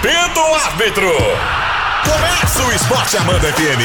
Apita 0.00 0.40
o 0.40 0.54
árbitro. 0.54 1.12
Começa 2.04 2.62
o 2.62 2.72
Esporte 2.72 3.18
Amanda 3.18 3.52
FM. 3.52 3.82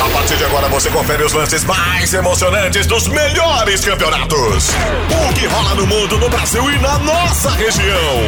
A 0.00 0.08
partir 0.16 0.36
de 0.36 0.44
agora 0.44 0.68
você 0.68 0.88
confere 0.88 1.24
os 1.24 1.32
lances 1.32 1.64
mais 1.64 2.14
emocionantes 2.14 2.86
dos 2.86 3.08
melhores 3.08 3.84
campeonatos. 3.84 4.68
O 5.10 5.34
que 5.34 5.46
rola 5.46 5.74
no 5.74 5.84
mundo, 5.84 6.16
no 6.16 6.28
Brasil 6.28 6.70
e 6.70 6.78
na 6.78 6.96
nossa 7.00 7.50
região. 7.50 8.20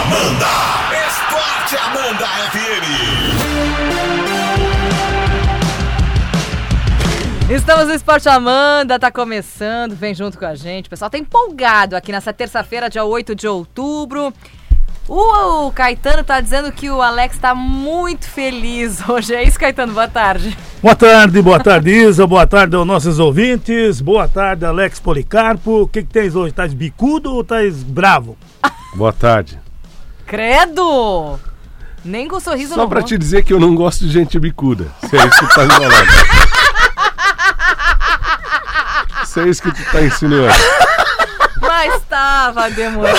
Amanda. 0.00 0.46
Esporte 1.06 1.76
Amanda 1.76 2.26
FM. 2.50 3.60
Estamos 7.50 7.88
no 7.88 7.94
Esporte 7.94 8.26
Amanda, 8.26 8.98
tá 8.98 9.10
começando, 9.10 9.94
vem 9.94 10.14
junto 10.14 10.38
com 10.38 10.46
a 10.46 10.54
gente. 10.54 10.86
O 10.86 10.90
pessoal 10.90 11.10
tá 11.10 11.18
empolgado 11.18 11.94
aqui 11.94 12.10
nessa 12.10 12.32
terça-feira, 12.32 12.88
dia 12.88 13.04
8 13.04 13.34
de 13.34 13.46
outubro. 13.46 14.32
O 15.12 15.72
Caetano 15.72 16.22
tá 16.22 16.40
dizendo 16.40 16.70
que 16.70 16.88
o 16.88 17.02
Alex 17.02 17.36
tá 17.36 17.52
muito 17.52 18.28
feliz 18.28 19.00
hoje. 19.10 19.34
É 19.34 19.42
isso, 19.42 19.58
Caetano? 19.58 19.92
Boa 19.92 20.06
tarde. 20.06 20.56
Boa 20.80 20.94
tarde, 20.94 21.42
boa 21.42 21.58
tarde, 21.58 21.90
Isa. 21.90 22.28
Boa 22.28 22.46
tarde 22.46 22.76
aos 22.76 22.86
nossos 22.86 23.18
ouvintes. 23.18 24.00
Boa 24.00 24.28
tarde, 24.28 24.64
Alex 24.64 25.00
Policarpo. 25.00 25.82
O 25.82 25.88
que, 25.88 26.04
que 26.04 26.12
tens 26.12 26.36
hoje? 26.36 26.54
Tás 26.54 26.72
bicudo 26.72 27.34
ou 27.34 27.42
tás 27.42 27.82
bravo? 27.82 28.38
Boa 28.94 29.12
tarde. 29.12 29.58
Credo! 30.26 31.40
Nem 32.04 32.28
com 32.28 32.38
sorriso 32.38 32.76
Só 32.76 32.86
pra 32.86 33.00
rosto. 33.00 33.08
te 33.08 33.18
dizer 33.18 33.42
que 33.44 33.52
eu 33.52 33.58
não 33.58 33.74
gosto 33.74 34.06
de 34.06 34.12
gente 34.12 34.38
bicuda. 34.38 34.86
Se 35.08 35.16
é 35.16 35.26
isso 35.26 35.40
que 35.40 35.46
tu 35.48 35.54
tá 35.56 35.64
enrolando. 35.64 36.06
Se 39.26 39.40
é 39.40 39.48
isso 39.48 39.60
que 39.62 39.72
tu 39.72 39.90
tá 39.90 40.02
insinuando. 40.02 40.54
Mas 41.60 42.00
tava 42.08 42.70
demorando. 42.70 43.18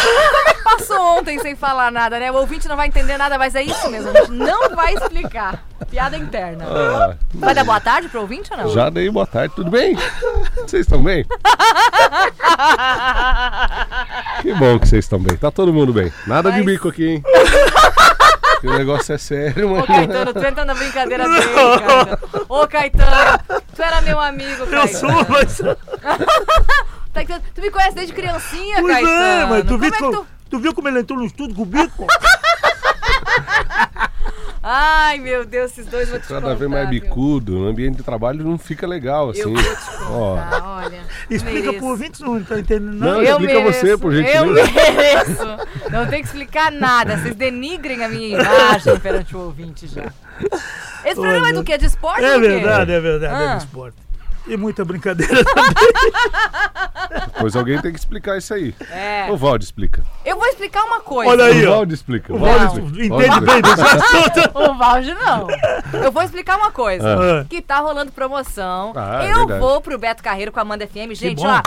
É 0.66 0.78
passou 0.78 1.18
ontem 1.18 1.40
sem 1.40 1.56
falar 1.56 1.92
nada, 1.92 2.20
né? 2.20 2.32
O 2.32 2.36
ouvinte 2.36 2.68
não 2.68 2.76
vai 2.76 2.88
entender 2.88 3.18
nada, 3.18 3.38
mas 3.38 3.56
é 3.56 3.64
isso 3.64 3.90
mesmo. 3.90 4.10
A 4.10 4.14
gente 4.14 4.32
não 4.32 4.70
vai 4.76 4.94
explicar. 4.94 5.64
Piada 5.90 6.16
interna. 6.16 6.64
Ah, 6.68 7.16
Vai 7.34 7.54
dar 7.56 7.64
boa 7.66 7.80
tarde 7.80 8.08
pro 8.08 8.22
ouvinte 8.22 8.50
ou 8.54 8.58
não? 8.58 8.70
já 8.70 8.90
dei 8.90 9.10
boa 9.10 9.26
tarde, 9.28 9.54
tudo 9.56 9.70
bem? 9.72 9.96
Vocês 10.56 10.86
estão 10.86 11.02
bem? 11.04 11.26
Que 14.42 14.54
bom 14.54 14.80
que 14.80 14.88
vocês 14.88 15.06
estão 15.06 15.20
bem. 15.20 15.36
Tá 15.38 15.52
todo 15.52 15.74
mundo 15.74 15.94
bem. 15.94 16.12
Nada 16.26 16.52
de 16.52 16.58
Mas- 16.58 16.66
bico 16.66 16.90
aqui, 16.90 17.08
hein? 17.08 17.24
Que 18.62 18.68
o 18.68 18.78
negócio 18.78 19.16
é 19.16 19.18
sério, 19.18 19.72
Ô 19.72 19.76
mas. 19.78 19.86
Caetano, 19.88 20.34
tu 20.34 20.46
entra 20.46 20.66
na 20.66 20.76
brincadeira 20.76 21.24
dele, 21.28 21.48
Caetano. 21.48 22.20
Ô 22.48 22.68
Caetano, 22.68 23.40
tu 23.76 23.82
era 23.82 24.02
meu 24.02 24.20
amigo, 24.20 24.64
Eu 24.66 24.68
Caetano. 24.68 25.00
sou, 25.00 25.26
mas. 25.28 25.62
Tu 27.56 27.62
me 27.62 27.70
conhece 27.72 27.94
desde 27.96 28.14
criancinha, 28.14 28.78
Pois 28.80 28.94
Caetano. 28.94 29.22
é, 29.24 29.46
mas 29.46 29.62
tu, 29.64 29.68
Como 29.68 29.80
viu 29.80 29.88
é 29.88 29.92
que 29.92 29.98
tu... 29.98 30.28
tu 30.52 30.60
viu 30.60 30.74
como 30.74 30.88
ele 30.90 31.00
entrou 31.00 31.18
no 31.18 31.26
estúdio 31.26 31.56
com 31.56 31.64
o 31.64 31.66
bico? 31.66 32.06
Ai, 34.64 35.18
meu 35.18 35.44
Deus, 35.44 35.72
esses 35.72 35.88
dois 35.88 36.08
vou 36.08 36.20
te 36.20 36.28
Cada 36.28 36.42
contar, 36.42 36.54
vez 36.54 36.70
mais 36.70 36.88
viu? 36.88 37.02
bicudo, 37.02 37.54
no 37.54 37.68
ambiente 37.68 37.98
de 37.98 38.04
trabalho 38.04 38.44
não 38.44 38.60
fica 38.60 38.86
legal 38.86 39.32
assim. 39.32 39.42
Eu 39.42 39.54
vou 39.54 39.64
te 39.64 39.70
Ó, 40.08 40.36
contar, 40.36 40.64
olha. 40.64 41.00
Explica 41.32 41.74
pro 41.74 41.86
ouvinte, 41.88 42.22
não 42.22 42.44
tá 42.44 42.60
entendendo 42.60 42.94
Não, 42.94 43.08
nada. 43.08 43.24
Eu 43.24 43.32
explica 43.40 43.54
mereço, 43.56 43.80
você, 43.80 43.98
por 43.98 44.14
Eu 44.14 44.24
gentileza. 44.24 44.72
mereço. 44.72 45.48
Não 45.92 46.06
tem 46.08 46.22
que 46.22 46.28
explicar 46.28 46.72
nada. 46.72 47.18
Vocês 47.18 47.34
denigrem 47.36 48.04
a 48.04 48.08
minha 48.10 48.40
imagem 48.40 49.00
perante 49.00 49.36
o 49.36 49.40
ouvinte 49.40 49.88
já. 49.88 50.12
Esse 51.04 51.20
programa 51.20 51.50
é 51.50 51.54
do 51.54 51.64
quê? 51.64 51.76
De 51.80 51.86
esporte 51.88 52.24
É 52.24 52.38
verdade, 52.40 52.92
é 52.92 53.00
verdade, 53.00 53.34
é 53.34 53.48
Ah. 53.48 53.56
do 53.56 53.64
esporte. 53.64 53.98
E 54.52 54.58
muita 54.58 54.84
brincadeira 54.84 55.44
também. 55.46 56.12
Pois 57.40 57.56
alguém 57.56 57.82
tem 57.82 57.94
que 57.94 57.98
explicar 57.98 58.38
isso 58.38 58.54
aí. 58.54 58.76
É. 58.92 59.32
O 59.32 59.38
Valde 59.38 59.64
explica. 59.64 60.04
Eu 60.26 60.36
vou 60.38 60.46
explicar 60.46 60.84
uma 60.84 61.00
coisa. 61.00 61.32
Olha 61.32 61.46
aí, 61.46 61.66
o. 61.66 61.70
Valde 61.72 61.94
explica. 61.94 62.34
O 62.34 62.38
Valde 62.38 62.82
entende 62.82 63.42
bem 63.42 63.62
desse 63.62 63.82
assunto. 63.82 64.52
O 64.72 64.78
Valde 64.78 65.14
não. 65.14 65.48
Eu 66.04 66.12
vou 66.12 66.22
explicar 66.22 66.58
uma 66.58 66.70
coisa. 66.72 67.42
Ah. 67.42 67.46
Que 67.50 67.62
tá 67.62 67.80
rolando 67.80 68.12
promoção. 68.12 68.92
Ah, 68.96 69.24
é 69.26 69.32
eu 69.32 69.38
verdade. 69.38 69.60
vou 69.62 69.80
pro 69.80 69.98
Beto 69.98 70.22
Carreiro 70.22 70.52
com 70.52 70.60
a 70.60 70.62
Amanda 70.64 70.86
FM. 70.86 71.14
Gente, 71.14 71.46
ó, 71.46 71.62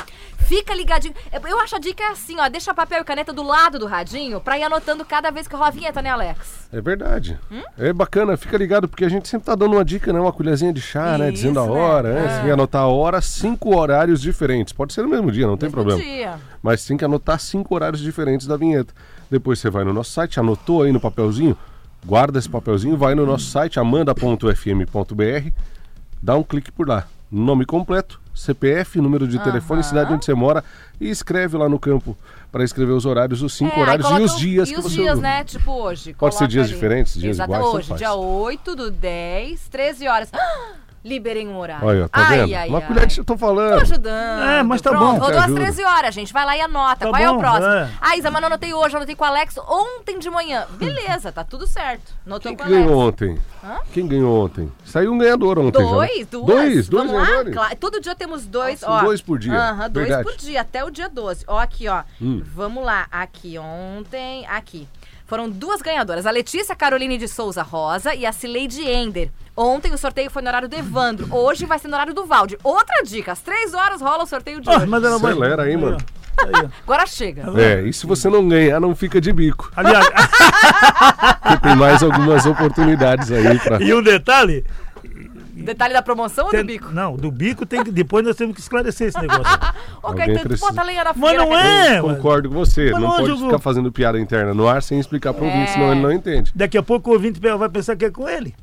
fica 0.46 0.74
ligadinho. 0.74 1.14
Eu 1.32 1.60
acho 1.60 1.76
a 1.76 1.78
dica 1.78 2.02
é 2.04 2.08
assim, 2.08 2.36
ó. 2.38 2.48
Deixa 2.48 2.74
papel 2.74 3.00
e 3.00 3.04
caneta 3.04 3.32
do 3.32 3.42
lado 3.42 3.78
do 3.78 3.86
radinho 3.86 4.40
pra 4.40 4.58
ir 4.58 4.62
anotando 4.62 5.04
cada 5.04 5.30
vez 5.30 5.48
que 5.48 5.54
rola 5.54 5.68
a 5.68 5.70
vinheta, 5.70 6.02
né, 6.02 6.10
Alex? 6.10 6.68
É 6.72 6.80
verdade. 6.80 7.38
Hum? 7.50 7.62
É 7.78 7.92
bacana, 7.92 8.36
fica 8.36 8.56
ligado, 8.56 8.88
porque 8.88 9.04
a 9.04 9.08
gente 9.08 9.28
sempre 9.28 9.46
tá 9.46 9.54
dando 9.54 9.74
uma 9.74 9.84
dica, 9.84 10.12
né? 10.12 10.20
Uma 10.20 10.32
colherzinha 10.32 10.72
de 10.72 10.80
chá, 10.80 11.16
né? 11.16 11.26
Isso, 11.28 11.42
Dizendo 11.42 11.60
a 11.60 11.66
né? 11.66 11.72
hora, 11.72 12.12
né? 12.12 12.24
É. 12.24 12.28
Você 12.28 12.34
tem 12.36 12.44
que 12.46 12.50
anotar 12.74 12.82
a 12.82 12.86
hora, 12.88 13.20
cinco 13.20 13.76
horários 13.76 14.20
diferentes. 14.20 14.72
Pode 14.72 14.92
ser 14.92 15.02
no 15.02 15.08
mesmo 15.08 15.30
dia, 15.30 15.46
não 15.46 15.56
tem 15.56 15.68
Mesmo 15.68 15.82
problema. 15.82 16.02
dia. 16.02 16.38
Mas 16.62 16.84
tem 16.84 16.96
que 16.96 17.04
anotar 17.04 17.38
cinco 17.38 17.74
horários 17.74 18.00
diferentes 18.02 18.46
da 18.46 18.56
vinheta. 18.56 18.92
Depois 19.30 19.58
você 19.58 19.70
vai 19.70 19.84
no 19.84 19.92
nosso 19.92 20.10
site, 20.10 20.38
anotou 20.40 20.82
aí 20.82 20.92
no 20.92 21.00
papelzinho, 21.00 21.56
guarda 22.04 22.38
esse 22.38 22.48
papelzinho, 22.48 22.96
vai 22.96 23.14
no 23.14 23.24
nosso 23.24 23.46
site, 23.46 23.78
amanda.fm.br, 23.78 25.50
dá 26.22 26.36
um 26.36 26.42
clique 26.42 26.70
por 26.72 26.88
lá. 26.88 27.06
Nome 27.30 27.64
completo, 27.64 28.20
CPF, 28.34 29.00
número 29.00 29.26
de 29.26 29.38
telefone, 29.40 29.80
Aham. 29.80 29.88
cidade 29.88 30.12
onde 30.12 30.24
você 30.24 30.34
mora 30.34 30.62
e 31.00 31.08
escreve 31.10 31.56
lá 31.56 31.68
no 31.68 31.80
campo 31.80 32.16
para 32.52 32.62
escrever 32.62 32.92
os 32.92 33.04
horários, 33.06 33.42
os 33.42 33.54
cinco 33.54 33.76
É, 33.76 33.82
horários 33.82 34.08
e 34.08 34.20
os 34.20 34.36
dias 34.38 34.70
e 34.70 34.76
os 34.76 34.92
dias, 34.92 35.18
né? 35.18 35.42
Tipo 35.42 35.72
hoje. 35.72 36.14
Pode 36.14 36.36
ser 36.36 36.46
dias 36.46 36.66
ali. 36.66 36.74
diferentes, 36.74 37.14
dias 37.14 37.36
Exato. 37.36 37.52
iguais, 37.52 37.74
Hoje, 37.74 37.94
dia 37.94 38.14
8 38.14 38.76
do 38.76 38.90
10, 38.90 39.68
13 39.68 40.06
horas. 40.06 40.30
Liberem 41.04 41.46
um 41.48 41.58
horário. 41.58 41.86
Olha, 41.86 42.08
tá 42.08 42.26
ai, 42.28 42.38
vendo? 42.38 42.54
ai, 42.54 42.68
Uma 42.70 42.78
ai. 42.78 42.86
colher 42.86 43.06
de 43.06 43.18
eu 43.18 43.24
tô 43.26 43.36
falando. 43.36 43.74
Tô 43.76 43.82
ajudando. 43.82 44.42
É, 44.42 44.62
mas 44.62 44.80
tá 44.80 44.88
Pronto, 44.88 45.04
bom. 45.04 45.18
Rodou 45.18 45.38
às 45.38 45.44
ajuda. 45.44 45.60
13 45.60 45.84
horas, 45.84 46.14
gente. 46.14 46.32
Vai 46.32 46.46
lá 46.46 46.56
e 46.56 46.60
anota. 46.62 47.04
Tá 47.04 47.10
Qual 47.10 47.20
é 47.22 47.30
o 47.30 47.36
próximo? 47.38 47.66
é. 47.66 47.90
Ah, 48.00 48.16
Isa, 48.16 48.30
mas 48.30 48.40
não 48.40 48.46
anotei 48.46 48.72
hoje, 48.72 48.96
anotei 48.96 49.14
com 49.14 49.22
o 49.22 49.26
Alex 49.26 49.58
ontem 49.68 50.18
de 50.18 50.30
manhã. 50.30 50.66
Beleza, 50.78 51.30
tá 51.30 51.44
tudo 51.44 51.66
certo. 51.66 52.14
Notou 52.24 52.50
Quem 52.50 52.56
com 52.56 52.64
que 52.64 52.70
o 52.70 52.74
Alex. 52.74 52.86
ganhou 52.88 53.06
ontem? 53.08 53.38
Hã? 53.62 53.76
Quem 53.92 54.08
ganhou 54.08 54.44
ontem? 54.46 54.72
Saiu 54.82 55.12
um 55.12 55.18
ganhador 55.18 55.58
ontem. 55.58 55.84
já? 55.84 55.90
Dois, 55.90 56.26
duas. 56.26 56.46
Dois, 56.46 56.88
dois 56.88 57.06
Vamos 57.06 57.12
lá? 57.20 57.26
ganhadores. 57.26 57.54
Claro, 57.54 57.76
todo 57.76 58.00
dia 58.00 58.14
temos 58.14 58.46
dois, 58.46 58.80
Nossa, 58.80 58.94
ó. 58.94 59.04
dois 59.04 59.20
por 59.20 59.38
dia. 59.38 59.52
Aham, 59.52 59.90
dois 59.90 60.08
Verdade. 60.08 60.24
por 60.28 60.36
dia, 60.38 60.60
até 60.62 60.82
o 60.84 60.90
dia 60.90 61.08
12. 61.10 61.44
Ó, 61.46 61.58
aqui, 61.58 61.86
ó. 61.86 62.02
Hum. 62.20 62.42
Vamos 62.54 62.82
lá. 62.82 63.06
Aqui, 63.12 63.58
ontem, 63.58 64.46
aqui. 64.46 64.88
Foram 65.34 65.50
duas 65.50 65.82
ganhadoras, 65.82 66.26
a 66.26 66.30
Letícia 66.30 66.76
Caroline 66.76 67.18
de 67.18 67.26
Souza 67.26 67.60
Rosa 67.60 68.14
e 68.14 68.24
a 68.24 68.30
Cileide 68.30 68.82
Ender. 68.88 69.30
Ontem 69.56 69.92
o 69.92 69.98
sorteio 69.98 70.30
foi 70.30 70.40
no 70.42 70.46
horário 70.48 70.68
do 70.68 70.76
Evandro. 70.76 71.26
Hoje 71.28 71.66
vai 71.66 71.76
ser 71.76 71.88
no 71.88 71.94
horário 71.94 72.14
do 72.14 72.24
Valde. 72.24 72.56
Outra 72.62 73.02
dica, 73.04 73.32
às 73.32 73.40
três 73.40 73.74
horas 73.74 74.00
rola 74.00 74.22
o 74.22 74.26
sorteio 74.28 74.60
de 74.60 74.70
Ah, 74.70 74.76
hoje. 74.76 74.86
mas 74.86 75.02
ela 75.02 75.18
vai. 75.18 75.32
Acelera 75.32 75.62
aí, 75.64 75.76
mano. 75.76 75.96
Aí, 76.38 76.52
ó. 76.54 76.68
Agora 76.84 77.04
chega. 77.04 77.46
É, 77.60 77.82
e 77.82 77.92
se 77.92 78.06
você 78.06 78.28
não 78.30 78.48
ganhar, 78.48 78.78
não 78.78 78.94
fica 78.94 79.20
de 79.20 79.32
bico. 79.32 79.72
Aliás, 79.74 80.06
tem 81.64 81.74
mais 81.74 82.00
algumas 82.00 82.46
oportunidades 82.46 83.32
aí 83.32 83.58
pra. 83.58 83.82
e 83.82 83.92
um 83.92 84.04
detalhe. 84.04 84.64
Detalhe 85.64 85.92
da 85.94 86.02
promoção 86.02 86.46
ou 86.46 86.50
tem- 86.50 86.60
do 86.60 86.66
bico? 86.66 86.90
Não, 86.90 87.16
do 87.16 87.30
bico 87.30 87.64
tem 87.66 87.82
que. 87.82 87.90
Depois 87.90 88.24
nós 88.24 88.36
temos 88.36 88.54
que 88.54 88.60
esclarecer 88.60 89.08
esse 89.08 89.18
negócio. 89.20 89.42
Ô, 90.02 90.08
Alguém 90.08 90.26
Caetano, 90.26 90.40
tu 90.40 90.48
precisa. 90.48 90.68
bota 90.68 90.80
a 90.80 90.84
lenha 90.84 91.04
na 91.04 91.12
Mas 91.14 91.20
fogueira. 91.20 91.42
não 91.44 91.50
Caetano. 91.50 91.84
é, 91.86 92.02
mano. 92.02 92.16
Concordo 92.16 92.48
com 92.50 92.54
você. 92.54 92.90
Mas 92.92 93.00
não 93.02 93.10
pode 93.10 93.28
eu 93.30 93.36
vou? 93.36 93.46
ficar 93.48 93.58
fazendo 93.58 93.90
piada 93.92 94.18
interna 94.20 94.52
no 94.54 94.68
ar 94.68 94.82
sem 94.82 94.98
explicar 95.00 95.32
pro 95.34 95.44
ouvinte, 95.44 95.70
É. 95.70 95.72
senão 95.72 95.92
ele 95.92 96.00
não 96.00 96.12
entende. 96.12 96.52
Daqui 96.54 96.76
a 96.78 96.82
pouco 96.82 97.10
o 97.10 97.12
ouvinte 97.14 97.40
vai 97.40 97.68
pensar 97.68 97.96
que 97.96 98.04
é 98.04 98.10
com 98.10 98.28
ele. 98.28 98.54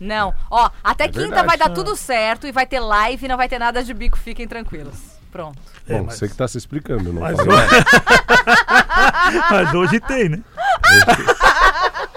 Não. 0.00 0.32
Ó, 0.50 0.70
até 0.84 1.06
quinta 1.08 1.20
verdade. 1.20 1.46
vai 1.46 1.56
dar 1.58 1.70
tudo 1.70 1.96
certo 1.96 2.46
e 2.46 2.52
vai 2.52 2.66
ter 2.66 2.78
live 2.80 3.24
e 3.24 3.28
não 3.28 3.36
vai 3.36 3.48
ter 3.48 3.58
nada 3.58 3.82
de 3.82 3.92
bico. 3.92 4.16
Fiquem 4.18 4.46
tranquilos. 4.46 4.94
Pronto. 5.32 5.58
É, 5.88 5.98
Bom, 5.98 6.04
mas- 6.06 6.14
você 6.16 6.28
que 6.28 6.34
tá 6.36 6.46
se 6.48 6.56
explicando, 6.56 7.12
não 7.12 7.20
Mas, 7.20 7.36
falei 7.36 7.54
nada. 7.56 7.68
mas 9.50 9.74
hoje 9.74 10.00
tem, 10.00 10.28
né? 10.30 10.40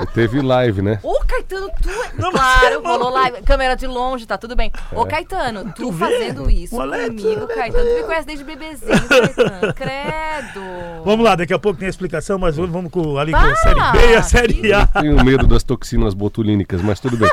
Teve 0.08 0.42
live, 0.42 0.82
né? 0.82 1.00
Ô, 1.04 1.20
Caetano, 1.26 1.70
tu 1.82 1.90
é. 1.90 2.12
Não, 2.18 2.32
mas 2.32 2.60
claro, 2.60 2.82
é 2.84 2.88
rolou 2.88 3.10
live. 3.10 3.42
Câmera 3.44 3.76
de 3.76 3.88
longe, 3.88 4.26
tá 4.26 4.38
tudo 4.38 4.56
bem. 4.56 4.72
Ô, 4.94 5.06
Caetano, 5.06 5.66
tu, 5.74 5.84
Tu 5.84 5.92
vê? 5.92 6.06
fazendo 6.06 6.50
isso 6.50 6.76
comigo, 6.76 7.48
Caetano. 7.48 7.86
Tu 7.90 7.96
me 7.96 8.04
conhece 8.04 8.28
desde 8.28 8.44
bebezinho, 8.44 9.08
Caetano. 9.08 9.74
Credo. 9.76 10.62
Vamos 11.06 11.24
lá, 11.26 11.36
daqui 11.36 11.54
a 11.54 11.60
pouco 11.60 11.80
tem 11.80 11.88
a 11.88 11.90
explicação, 11.90 12.38
mas 12.38 12.58
hoje 12.58 12.72
vamos 12.72 12.92
com, 12.92 13.18
ali 13.18 13.32
com 13.32 13.38
a 13.38 13.56
Série 13.56 13.92
B 13.92 14.12
e 14.12 14.16
a 14.16 14.24
Série 14.24 14.74
A. 14.74 14.88
Tenho 14.88 15.24
medo 15.24 15.48
das 15.48 15.64
toxinas 15.64 16.14
botulínicas, 16.14 16.82
mas 16.82 17.00
tudo 17.00 17.18
bem. 17.18 17.30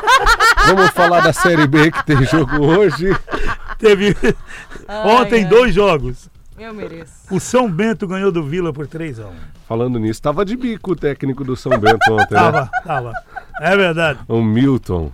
Vamos 0.67 0.89
falar 0.91 1.21
da 1.21 1.33
Série 1.33 1.67
B 1.67 1.91
que 1.91 2.05
tem 2.05 2.23
jogo 2.25 2.65
hoje. 2.65 3.15
Teve 3.77 4.15
Ai, 4.87 5.07
ontem 5.07 5.43
ai. 5.43 5.49
dois 5.49 5.73
jogos. 5.73 6.29
Eu 6.59 6.73
mereço. 6.73 7.13
O 7.31 7.39
São 7.39 7.69
Bento 7.71 8.07
ganhou 8.07 8.31
do 8.31 8.43
Vila 8.43 8.73
por 8.73 8.85
3 8.87 9.19
a 9.19 9.27
1 9.27 9.31
Falando 9.67 9.97
nisso, 9.99 10.21
tava 10.21 10.43
de 10.43 10.55
bico 10.57 10.91
o 10.91 10.95
técnico 10.95 11.43
do 11.43 11.55
São 11.55 11.71
Bento 11.79 11.99
ontem, 12.11 12.33
né? 12.33 12.39
Tava, 12.39 12.69
tava. 12.83 13.13
É 13.61 13.75
verdade. 13.77 14.19
O 14.27 14.41
Milton. 14.41 15.11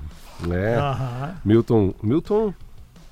É. 0.51 0.75
Aham. 0.75 1.35
Milton. 1.43 1.93
Milton. 2.01 2.53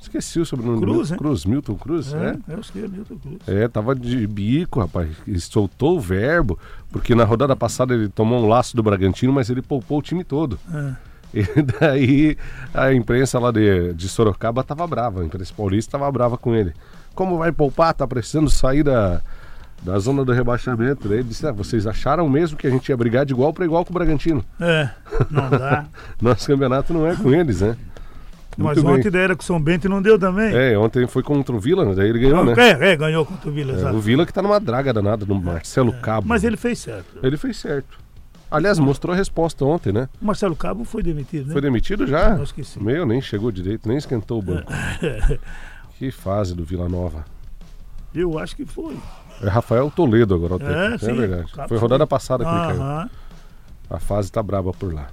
Esqueci 0.01 0.39
o 0.39 0.45
sobrenome 0.45 0.81
do 0.81 0.85
Cruz, 0.85 0.97
Milton. 0.97 1.12
né? 1.13 1.18
Cruz, 1.18 1.45
Milton 1.45 1.75
Cruz, 1.75 2.13
É, 2.13 2.38
é. 2.50 2.53
eu 2.56 2.62
sei, 2.63 2.88
Milton 2.89 3.15
Cruz. 3.18 3.38
É, 3.47 3.68
tava 3.69 3.95
de 3.95 4.27
bico, 4.27 4.81
rapaz. 4.81 5.09
E 5.25 5.39
soltou 5.39 5.95
o 5.97 6.00
verbo, 6.01 6.59
porque 6.91 7.15
na 7.15 7.24
rodada 7.24 7.56
passada 7.56 7.94
ele 7.94 8.09
tomou 8.09 8.44
um 8.44 8.47
laço 8.50 8.75
do 8.75 8.83
Bragantino, 8.83 9.31
mas 9.31 9.50
ele 9.50 9.62
poupou 9.62 10.00
o 10.00 10.01
time 10.01 10.24
todo. 10.24 10.59
É. 10.74 10.94
E 11.35 11.44
daí 11.80 12.38
a 12.71 12.94
imprensa 12.94 13.39
lá 13.39 13.50
de, 13.51 13.91
de 13.95 14.07
Sorocaba 14.07 14.63
tava 14.63 14.85
brava, 14.85 15.21
a 15.21 15.25
imprensa 15.25 15.51
paulista 15.57 15.97
tava 15.97 16.12
brava 16.12 16.38
com 16.38 16.53
ele. 16.53 16.71
Como 17.15 17.38
vai 17.38 17.51
poupar? 17.51 17.94
Tá 17.94 18.07
precisando 18.07 18.50
sair 18.50 18.83
da, 18.83 19.21
da 19.81 20.00
zona 20.00 20.24
do 20.25 20.31
rebaixamento. 20.31 21.07
Daí 21.07 21.19
ele 21.19 21.27
disse: 21.27 21.45
ah, 21.45 21.51
vocês 21.51 21.86
acharam 21.86 22.27
mesmo 22.27 22.57
que 22.57 22.68
a 22.68 22.69
gente 22.69 22.89
ia 22.89 22.98
brigar 22.98 23.25
de 23.25 23.33
igual 23.33 23.54
para 23.54 23.65
igual 23.65 23.86
com 23.86 23.92
o 23.92 23.94
Bragantino? 23.94 24.44
É, 24.60 24.89
não 25.30 25.50
dá. 25.50 25.86
Nosso 26.21 26.48
campeonato 26.48 26.94
não 26.94 27.07
é 27.07 27.15
com 27.15 27.33
eles, 27.33 27.62
né? 27.62 27.75
Mas 28.57 28.77
Muito 28.77 28.88
bem. 28.88 29.00
ontem 29.00 29.10
daí 29.10 29.24
era 29.24 29.36
com 29.36 29.42
o 29.42 29.45
São 29.45 29.60
Bento 29.60 29.88
e 29.88 29.89
não 29.89 30.01
deu 30.01 30.18
também. 30.19 30.56
É, 30.56 30.77
ontem 30.77 31.07
foi 31.07 31.24
contra 31.24 31.56
o 31.56 31.60
Vila, 31.60 31.86
né? 31.86 31.95
daí 31.95 32.10
ele 32.10 32.19
ganhou, 32.19 32.45
né? 32.45 32.54
É, 32.56 32.92
é, 32.92 32.95
ganhou 32.95 33.25
contra 33.25 33.50
o 33.50 33.51
Vila, 33.51 33.74
É, 33.74 33.92
o 33.92 34.00
Vila 34.00 34.25
que 34.27 34.33
tá 34.33 34.44
numa 34.44 34.59
draga 34.59 34.94
danada 34.94 35.25
no 35.25 35.42
Marcelo 35.42 35.92
Cabo. 35.94 36.27
Mas 36.27 36.44
ele 36.44 36.56
fez 36.56 36.80
certo. 36.80 37.18
Ele 37.24 37.36
fez 37.36 37.57
certo. 37.57 37.98
Aliás, 38.51 38.77
mostrou 38.77 39.13
a 39.13 39.18
resposta 39.18 39.66
ontem, 39.66 39.92
né? 39.92 40.07
O 40.21 40.25
Marcelo 40.25 40.56
Cabo 40.56 40.86
foi 40.86 41.01
demitido, 41.01 41.48
né? 41.48 41.54
Foi 41.54 41.62
demitido 41.62 42.06
já? 42.06 42.38
Que 42.54 42.63
sim. 42.63 42.80
Meu, 42.80 43.04
nem 43.04 43.19
chegou 43.19 43.51
direito, 43.51 43.89
nem 43.89 43.98
esquentou 43.98 44.38
o 44.38 44.42
banco. 44.44 44.71
que 45.98 46.12
fase 46.12 46.54
do 46.56 46.63
Vila 46.63 46.88
Nova. 46.90 47.25
Eu 48.13 48.38
acho 48.38 48.56
que 48.56 48.66
foi. 48.66 48.98
É 49.42 49.48
Rafael 49.50 49.90
Toledo 49.92 50.36
agora, 50.36 50.54
o 50.54 50.56
É, 50.57 50.60
técnico, 50.60 51.06
é, 51.06 51.10
sim, 51.10 51.16
verdade. 51.19 51.51
o 51.51 51.56
Cabo 51.56 51.69
Foi 51.69 51.78
rodada 51.78 52.04
foi. 52.06 52.07
passada 52.07 52.44
que 52.45 52.50
ele 52.51 52.60
caiu. 52.60 52.81
Aham. 52.81 53.10
A 53.90 54.00
fase 54.00 54.31
tá 54.31 54.42
braba 54.42 54.72
por 54.72 54.94
lá. 54.94 55.07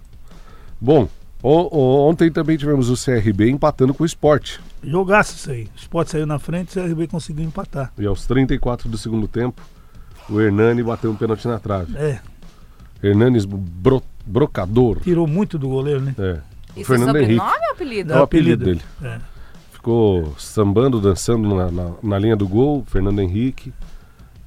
Bom, 0.81 1.09
o- 1.43 1.77
o- 1.77 2.09
ontem 2.09 2.31
também 2.31 2.56
tivemos 2.56 2.88
o 2.91 2.97
CRB 2.97 3.50
empatando 3.50 3.93
com 3.94 4.03
o 4.03 4.06
Sport. 4.06 4.59
Jogaço 4.82 5.35
isso 5.37 5.50
aí. 5.50 5.65
O 5.75 5.79
Sport 5.79 6.09
saiu 6.09 6.27
na 6.27 6.38
frente 6.38 6.77
e 6.77 6.81
o 6.81 6.85
CRB 6.85 7.06
conseguiu 7.09 7.44
empatar. 7.44 7.93
E 7.99 8.06
aos 8.06 8.27
34 8.27 8.88
do 8.88 8.97
segundo 8.99 9.27
tempo, 9.27 9.61
o 10.29 10.41
Hernani 10.41 10.82
bateu 10.82 11.11
um 11.11 11.17
pênalti 11.17 11.47
na 11.49 11.59
trave. 11.59 11.97
É, 11.97 12.21
Hernanes 13.03 13.44
bro- 13.47 14.03
Brocador. 14.25 15.00
tirou 15.00 15.27
muito 15.27 15.59
do 15.59 15.69
goleiro, 15.69 16.00
né? 16.00 16.15
É. 16.19 16.41
O 16.77 16.81
Isso 16.81 16.85
Fernando 16.87 17.17
é 17.17 17.23
Henrique. 17.23 17.41
sobrenome 17.41 17.67
ou 17.67 17.73
apelido? 17.73 18.12
É 18.12 18.21
o 18.21 18.23
apelido 18.23 18.65
dele. 18.65 18.82
É. 19.03 19.19
Ficou 19.85 20.35
sambando, 20.37 21.00
dançando 21.00 21.55
na, 21.56 21.71
na- 21.71 21.93
na 22.03 22.19
linha 22.19 22.37
do 22.37 22.47
gol, 22.47 22.85
Fernando 22.87 23.19
Henrique. 23.23 23.73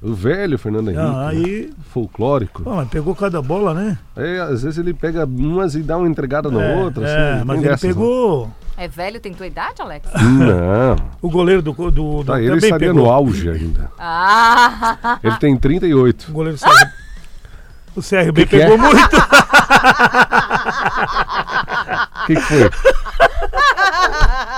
O 0.00 0.14
velho 0.14 0.56
Fernando 0.56 0.90
Henrique. 0.92 1.04
Ah, 1.04 1.32
né? 1.32 1.40
aí. 1.44 1.72
Folclórico. 1.92 2.62
Pô, 2.62 2.76
mas 2.76 2.88
pegou 2.88 3.16
cada 3.16 3.42
bola, 3.42 3.74
né? 3.74 3.98
Aí, 4.14 4.38
às 4.38 4.62
vezes 4.62 4.78
ele 4.78 4.94
pega 4.94 5.24
umas 5.26 5.74
e 5.74 5.82
dá 5.82 5.96
uma 5.98 6.06
entregada 6.06 6.48
na 6.52 6.62
é, 6.62 6.76
outra. 6.76 7.08
é, 7.08 7.32
assim, 7.32 7.44
mas 7.46 7.58
ele 7.58 7.68
dessas, 7.68 7.82
né? 7.82 7.94
pegou. 7.94 8.48
É 8.76 8.86
velho, 8.86 9.18
tem 9.18 9.34
tua 9.34 9.48
idade, 9.48 9.82
Alex? 9.82 10.08
Não, 10.14 10.96
O 11.20 11.28
goleiro 11.28 11.60
do. 11.62 11.72
do, 11.72 11.90
do 11.90 12.24
tá, 12.24 12.40
ele 12.40 12.56
estaria 12.56 12.90
pegou. 12.90 13.02
no 13.04 13.10
auge 13.10 13.50
ainda. 13.50 13.90
Ah! 13.98 15.18
Ele 15.20 15.36
tem 15.38 15.56
38. 15.56 16.26
O 16.28 16.32
goleiro 16.32 16.56
do 16.56 16.62
CRB. 16.62 16.92
O 17.96 18.00
CRB 18.02 18.46
Que 18.46 18.50
que 18.50 18.56
pegou 18.58 18.74
é? 18.76 18.78
muito. 18.78 19.16
O 22.22 22.26
que, 22.26 22.34
que 22.36 22.40
foi? 22.40 22.70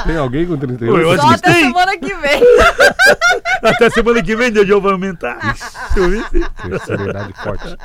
Tem 0.06 0.16
alguém 0.16 0.46
com 0.46 0.56
38? 0.56 1.00
Eu 1.02 1.10
acho 1.12 1.22
Só 1.22 1.28
que 1.28 1.34
até 1.34 1.52
tem. 1.52 1.64
semana 1.64 1.96
que 1.98 2.14
vem. 2.14 2.42
Até 3.62 3.90
semana 3.90 4.22
que 4.22 4.36
vem, 4.36 4.52
Deus 4.52 4.82
vai 4.82 4.92
aumentar. 4.92 5.38
Eu 5.96 6.10
se- 6.10 6.30
Tem 6.30 6.78
seriedade 6.84 7.32
forte. 7.42 7.76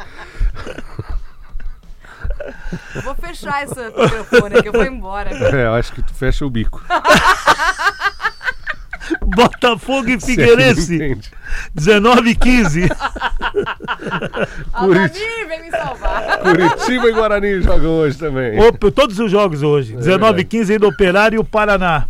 Vou 3.04 3.16
fechar 3.16 3.64
esse 3.64 3.76
microfone 3.90 4.56
aqui, 4.58 4.68
eu 4.68 4.74
vou 4.74 4.84
embora. 4.86 5.32
É, 5.32 5.66
eu 5.66 5.74
acho 5.76 5.92
que 5.94 6.02
tu 6.04 6.14
fecha 6.14 6.46
o 6.46 6.50
bico. 6.50 6.84
Botafogo 9.26 10.10
e 10.10 10.20
Figueirense, 10.20 10.98
não 10.98 11.06
entende. 11.06 11.32
19 11.74 12.30
e 12.30 12.36
15. 12.36 12.90
Alvani, 14.74 15.10
vem 15.48 15.62
me 15.62 15.72
salvar. 15.72 16.40
Curitiba 16.40 17.10
e 17.10 17.14
Guarani 17.14 17.62
jogam 17.62 17.92
hoje 17.92 18.18
também. 18.18 18.60
Opa, 18.60 18.92
todos 18.92 19.20
os 19.20 19.32
jogos 19.32 19.64
hoje. 19.64 19.96
19 19.96 20.14
e 20.14 20.20
verdade. 20.20 20.44
15 20.46 20.74
ainda 20.74 20.88
Operário 20.88 21.36
e 21.38 21.40
o 21.40 21.44
Paraná. 21.44 22.06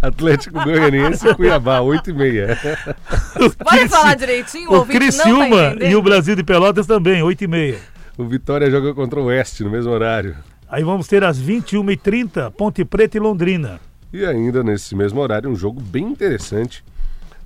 Atlético 0.00 0.62
Goianiense 0.64 1.28
e 1.28 1.34
Cuiabá, 1.34 1.80
8 1.80 2.10
e 2.10 2.12
meia. 2.12 2.58
Pode 3.58 3.88
falar 3.88 4.16
direitinho, 4.16 4.70
o 4.70 4.76
O 4.78 4.86
tá 4.86 4.92
Criciúma 4.92 5.76
e 5.80 5.94
o 5.94 6.02
Brasil 6.02 6.34
de 6.34 6.42
Pelotas 6.42 6.86
também, 6.86 7.22
8 7.22 7.44
e 7.44 7.46
meia. 7.46 7.78
O 8.16 8.24
Vitória 8.24 8.70
joga 8.70 8.94
contra 8.94 9.20
o 9.20 9.24
Oeste 9.24 9.62
no 9.62 9.70
mesmo 9.70 9.92
horário. 9.92 10.34
Aí 10.68 10.82
vamos 10.82 11.06
ter 11.06 11.22
às 11.22 11.38
21h30, 11.40 12.50
Ponte 12.52 12.84
Preta 12.84 13.18
e 13.18 13.20
Londrina. 13.20 13.78
E 14.12 14.24
ainda 14.24 14.62
nesse 14.62 14.94
mesmo 14.94 15.20
horário, 15.20 15.50
um 15.50 15.56
jogo 15.56 15.80
bem 15.80 16.04
interessante. 16.04 16.84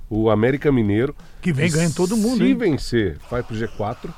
O 0.09 0.29
América 0.29 0.71
Mineiro. 0.71 1.15
Que 1.41 1.53
vem 1.53 1.71
ganhando 1.71 1.95
todo 1.95 2.17
mundo, 2.17 2.37
Se 2.37 2.43
hein? 2.43 2.55
vencer, 2.57 3.17
vai 3.29 3.41
pro 3.41 3.55
G4. 3.55 4.09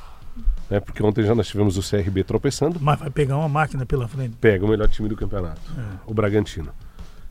Né, 0.69 0.79
porque 0.79 1.03
ontem 1.03 1.23
já 1.23 1.35
nós 1.35 1.47
tivemos 1.47 1.77
o 1.77 1.81
CRB 1.87 2.23
tropeçando. 2.23 2.79
Mas 2.81 2.99
vai 2.99 3.09
pegar 3.09 3.37
uma 3.37 3.49
máquina 3.49 3.85
pela 3.85 4.07
frente. 4.07 4.35
Pega 4.41 4.65
o 4.65 4.67
melhor 4.67 4.87
time 4.89 5.07
do 5.07 5.15
campeonato, 5.15 5.59
É. 5.77 5.81
o 6.07 6.13
Bragantino. 6.13 6.69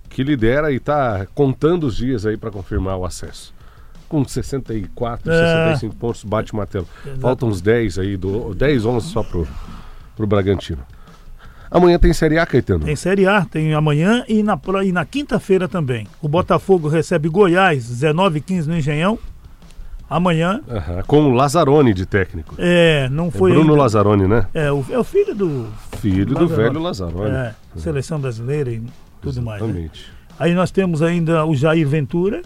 Que 0.08 0.22
lidera 0.22 0.70
e 0.70 0.78
tá 0.78 1.26
contando 1.34 1.84
os 1.86 1.96
dias 1.96 2.24
aí 2.26 2.36
para 2.36 2.50
confirmar 2.50 2.96
o 2.98 3.04
acesso. 3.04 3.52
Com 4.08 4.24
64, 4.24 5.32
É. 5.32 5.36
65 5.72 5.96
pontos, 5.96 6.22
bate 6.22 6.52
o 6.52 6.56
martelo. 6.56 6.86
Faltam 7.20 7.48
uns 7.48 7.60
10 7.60 7.98
aí, 7.98 8.16
do, 8.16 8.54
10, 8.54 8.84
11 8.84 9.08
só 9.08 9.22
pro, 9.22 9.48
pro 10.14 10.26
Bragantino. 10.26 10.84
Amanhã 11.72 11.98
tem 11.98 12.12
Série 12.12 12.38
A, 12.38 12.44
Caetano. 12.44 12.84
Tem 12.84 12.94
Série 12.94 13.26
A, 13.26 13.44
tem 13.44 13.72
amanhã 13.74 14.24
e 14.28 14.42
na, 14.42 14.58
e 14.84 14.92
na 14.92 15.04
quinta-feira 15.06 15.66
também. 15.66 16.06
O 16.20 16.28
Botafogo 16.28 16.86
recebe 16.88 17.28
Goiás, 17.28 17.88
19 17.88 18.38
h 18.38 18.46
15 18.46 18.68
no 18.68 18.76
Engenhão. 18.76 19.18
Amanhã, 20.10 20.60
Aham, 20.70 21.02
Com 21.06 21.22
o 21.30 21.32
Lazzaroni 21.32 21.94
de 21.94 22.04
técnico. 22.04 22.54
é, 22.58 23.08
não 23.10 23.28
É 23.28 23.30
foi 23.30 23.52
Bruno 23.52 23.70
ainda. 23.70 23.82
Lazzaroni, 23.82 24.28
né? 24.28 24.46
É 24.52 24.70
o, 24.70 24.84
é 24.90 24.98
o 24.98 25.04
filho 25.04 25.34
do 25.34 25.66
Filho 25.98 26.26
do 26.34 26.46
velho 26.46 26.78
Lazzaroni. 26.78 27.34
é, 27.34 27.54
seleção 27.76 28.20
brasileira 28.20 28.70
e 28.70 28.82
tudo 29.22 29.40
mais. 29.40 29.62
né? 29.62 29.68
Exatamente. 29.68 30.12
Aí 30.38 30.52
nós 30.54 30.70
temos 30.70 31.00
ainda 31.00 31.46
o 31.46 31.54
Jair 31.54 31.88
Ventura, 31.88 32.42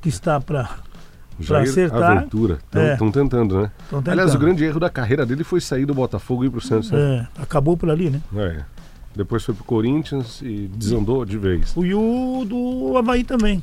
que 0.00 0.08
está 0.08 0.40
para 0.40 0.70
Jair 1.40 1.68
acertar, 1.68 2.18
Aventura. 2.18 2.58
é. 2.74 2.92
Estão 2.92 3.10
tentando, 3.10 3.60
né? 3.62 3.70
Tão 3.88 3.98
Aliás, 3.98 4.30
o 4.30 4.32
tentando. 4.32 4.38
grande 4.40 4.64
erro 4.64 4.80
da 4.80 4.90
carreira 4.90 5.24
dele 5.26 5.44
foi 5.44 5.60
sair 5.60 5.86
do 5.86 5.94
Botafogo 5.94 6.44
e 6.44 6.46
ir 6.46 6.50
pro 6.50 6.60
Santos. 6.60 6.90
né? 6.90 7.28
É, 7.38 7.42
acabou 7.42 7.76
por 7.76 7.90
ali, 7.90 8.10
né? 8.10 8.20
É. 8.36 8.62
Depois 9.14 9.42
foi 9.44 9.54
pro 9.54 9.64
Corinthians 9.64 10.40
e 10.42 10.70
desandou 10.74 11.24
de 11.24 11.36
vez. 11.36 11.76
O, 11.76 11.84
e 11.84 11.94
o 11.94 12.44
do 12.46 12.96
Havaí 12.96 13.24
também. 13.24 13.62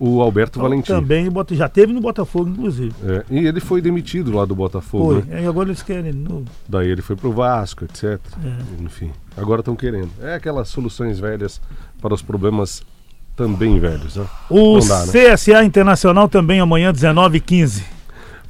O 0.00 0.22
Alberto 0.22 0.60
Valentim. 0.60 0.92
Também 0.92 1.28
já 1.52 1.68
teve 1.68 1.92
no 1.92 2.00
Botafogo, 2.00 2.48
inclusive. 2.50 2.94
É, 3.04 3.24
e 3.28 3.46
ele 3.46 3.58
foi 3.58 3.80
demitido 3.80 4.30
lá 4.32 4.44
do 4.44 4.54
Botafogo, 4.54 5.14
Foi. 5.14 5.22
né? 5.22 5.42
E 5.42 5.46
agora 5.46 5.68
eles 5.70 5.82
querem. 5.82 6.12
No, 6.12 6.44
Daí 6.68 6.88
ele 6.88 7.02
foi 7.02 7.16
pro 7.16 7.32
Vasco, 7.32 7.84
etc. 7.84 8.20
É. 8.44 8.82
Enfim, 8.84 9.10
agora 9.36 9.60
estão 9.60 9.74
querendo. 9.74 10.10
É 10.22 10.34
aquelas 10.34 10.68
soluções 10.68 11.18
velhas 11.18 11.60
para 12.00 12.14
os 12.14 12.22
problemas 12.22 12.80
também 13.38 13.78
velhos, 13.78 14.16
né? 14.16 14.26
O 14.50 14.80
dá, 14.80 15.06
né? 15.06 15.12
CSA 15.12 15.62
Internacional 15.64 16.28
também 16.28 16.58
amanhã, 16.58 16.92
19h15. 16.92 17.84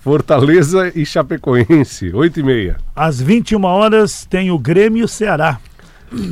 Fortaleza 0.01 0.91
e 0.95 1.05
Chapecoense, 1.05 2.11
8 2.15 2.41
e 2.41 2.43
meia. 2.43 2.77
Às 2.97 3.21
21 3.21 3.63
horas 3.65 4.25
tem 4.25 4.51
o 4.51 4.59
Grêmio 4.59 5.03
e 5.03 5.05
o 5.05 5.09
Ceará. 5.09 5.61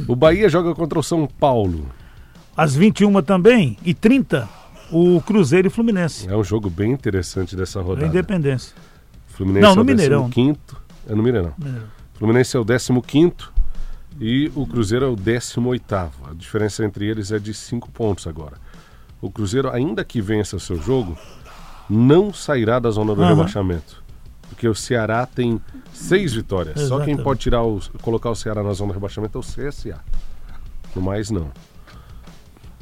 O 0.08 0.16
Bahia 0.16 0.48
joga 0.48 0.74
contra 0.74 0.98
o 0.98 1.02
São 1.02 1.26
Paulo. 1.26 1.86
Às 2.56 2.74
21 2.74 3.20
também, 3.20 3.76
e 3.84 3.92
30, 3.92 4.48
o 4.90 5.20
Cruzeiro 5.20 5.68
e 5.68 5.70
Fluminense. 5.70 6.26
É 6.26 6.34
um 6.34 6.42
jogo 6.42 6.70
bem 6.70 6.92
interessante 6.92 7.54
dessa 7.54 7.80
Da 7.80 7.84
rodada. 7.84 8.06
Independência. 8.06 8.74
Fluminense 9.26 9.66
Não, 9.66 9.72
é 9.72 9.76
no 9.76 9.82
o 9.82 9.84
Mineirão. 9.84 10.30
15 10.30 10.58
É 11.10 11.14
no 11.14 11.22
Mineirão. 11.22 11.52
Fluminense 12.14 12.56
é 12.56 12.60
o 12.60 12.64
15 12.64 13.34
e 14.20 14.50
o 14.54 14.66
Cruzeiro 14.66 15.04
é 15.04 15.08
o 15.08 15.16
18 15.16 15.94
A 15.94 16.34
diferença 16.34 16.84
entre 16.84 17.06
eles 17.06 17.30
é 17.32 17.38
de 17.38 17.52
5 17.52 17.90
pontos 17.90 18.26
agora. 18.26 18.54
O 19.20 19.30
Cruzeiro, 19.30 19.70
ainda 19.70 20.04
que 20.04 20.20
vença 20.20 20.58
seu 20.58 20.80
jogo, 20.80 21.16
não 21.88 22.32
sairá 22.32 22.78
da 22.78 22.90
zona 22.90 23.14
do 23.14 23.22
Aham. 23.22 23.34
rebaixamento. 23.34 24.02
Porque 24.48 24.68
o 24.68 24.74
Ceará 24.74 25.26
tem 25.26 25.60
seis 25.92 26.32
vitórias. 26.32 26.74
Só 26.80 26.96
quem 26.98 27.14
Exatamente. 27.14 27.22
pode 27.22 27.40
tirar 27.40 27.62
o, 27.62 27.80
colocar 28.00 28.30
o 28.30 28.34
Ceará 28.34 28.62
na 28.62 28.72
zona 28.72 28.92
do 28.92 28.94
rebaixamento 28.94 29.36
é 29.36 29.40
o 29.40 29.44
CSA. 29.44 30.00
No 30.94 31.02
mais, 31.02 31.30
não. 31.30 31.50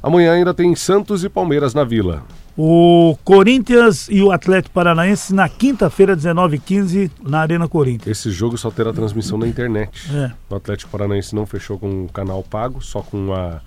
Amanhã 0.03 0.33
ainda 0.35 0.53
tem 0.53 0.75
Santos 0.77 1.25
e 1.25 1.29
Palmeiras 1.29 1.73
na 1.75 1.83
Vila. 1.83 2.23
O 2.57 3.17
Corinthians 3.25 4.07
e 4.09 4.23
o 4.23 4.31
Atlético 4.31 4.73
Paranaense 4.75 5.35
na 5.35 5.49
quinta-feira, 5.49 6.17
19h15, 6.17 7.11
na 7.23 7.41
Arena 7.41 7.67
Corinthians. 7.67 8.17
Esse 8.19 8.31
jogo 8.31 8.57
só 8.57 8.71
terá 8.71 8.93
transmissão 8.93 9.37
na 9.37 9.49
internet. 9.49 10.09
É. 10.15 10.31
O 10.49 10.55
Atlético 10.55 10.91
Paranaense 10.91 11.35
não 11.35 11.47
fechou 11.47 11.79
com 11.79 12.05
o 12.05 12.09
canal 12.09 12.43
pago, 12.45 12.81
só 12.81 13.03
com 13.03 13.33
a 13.33 13.61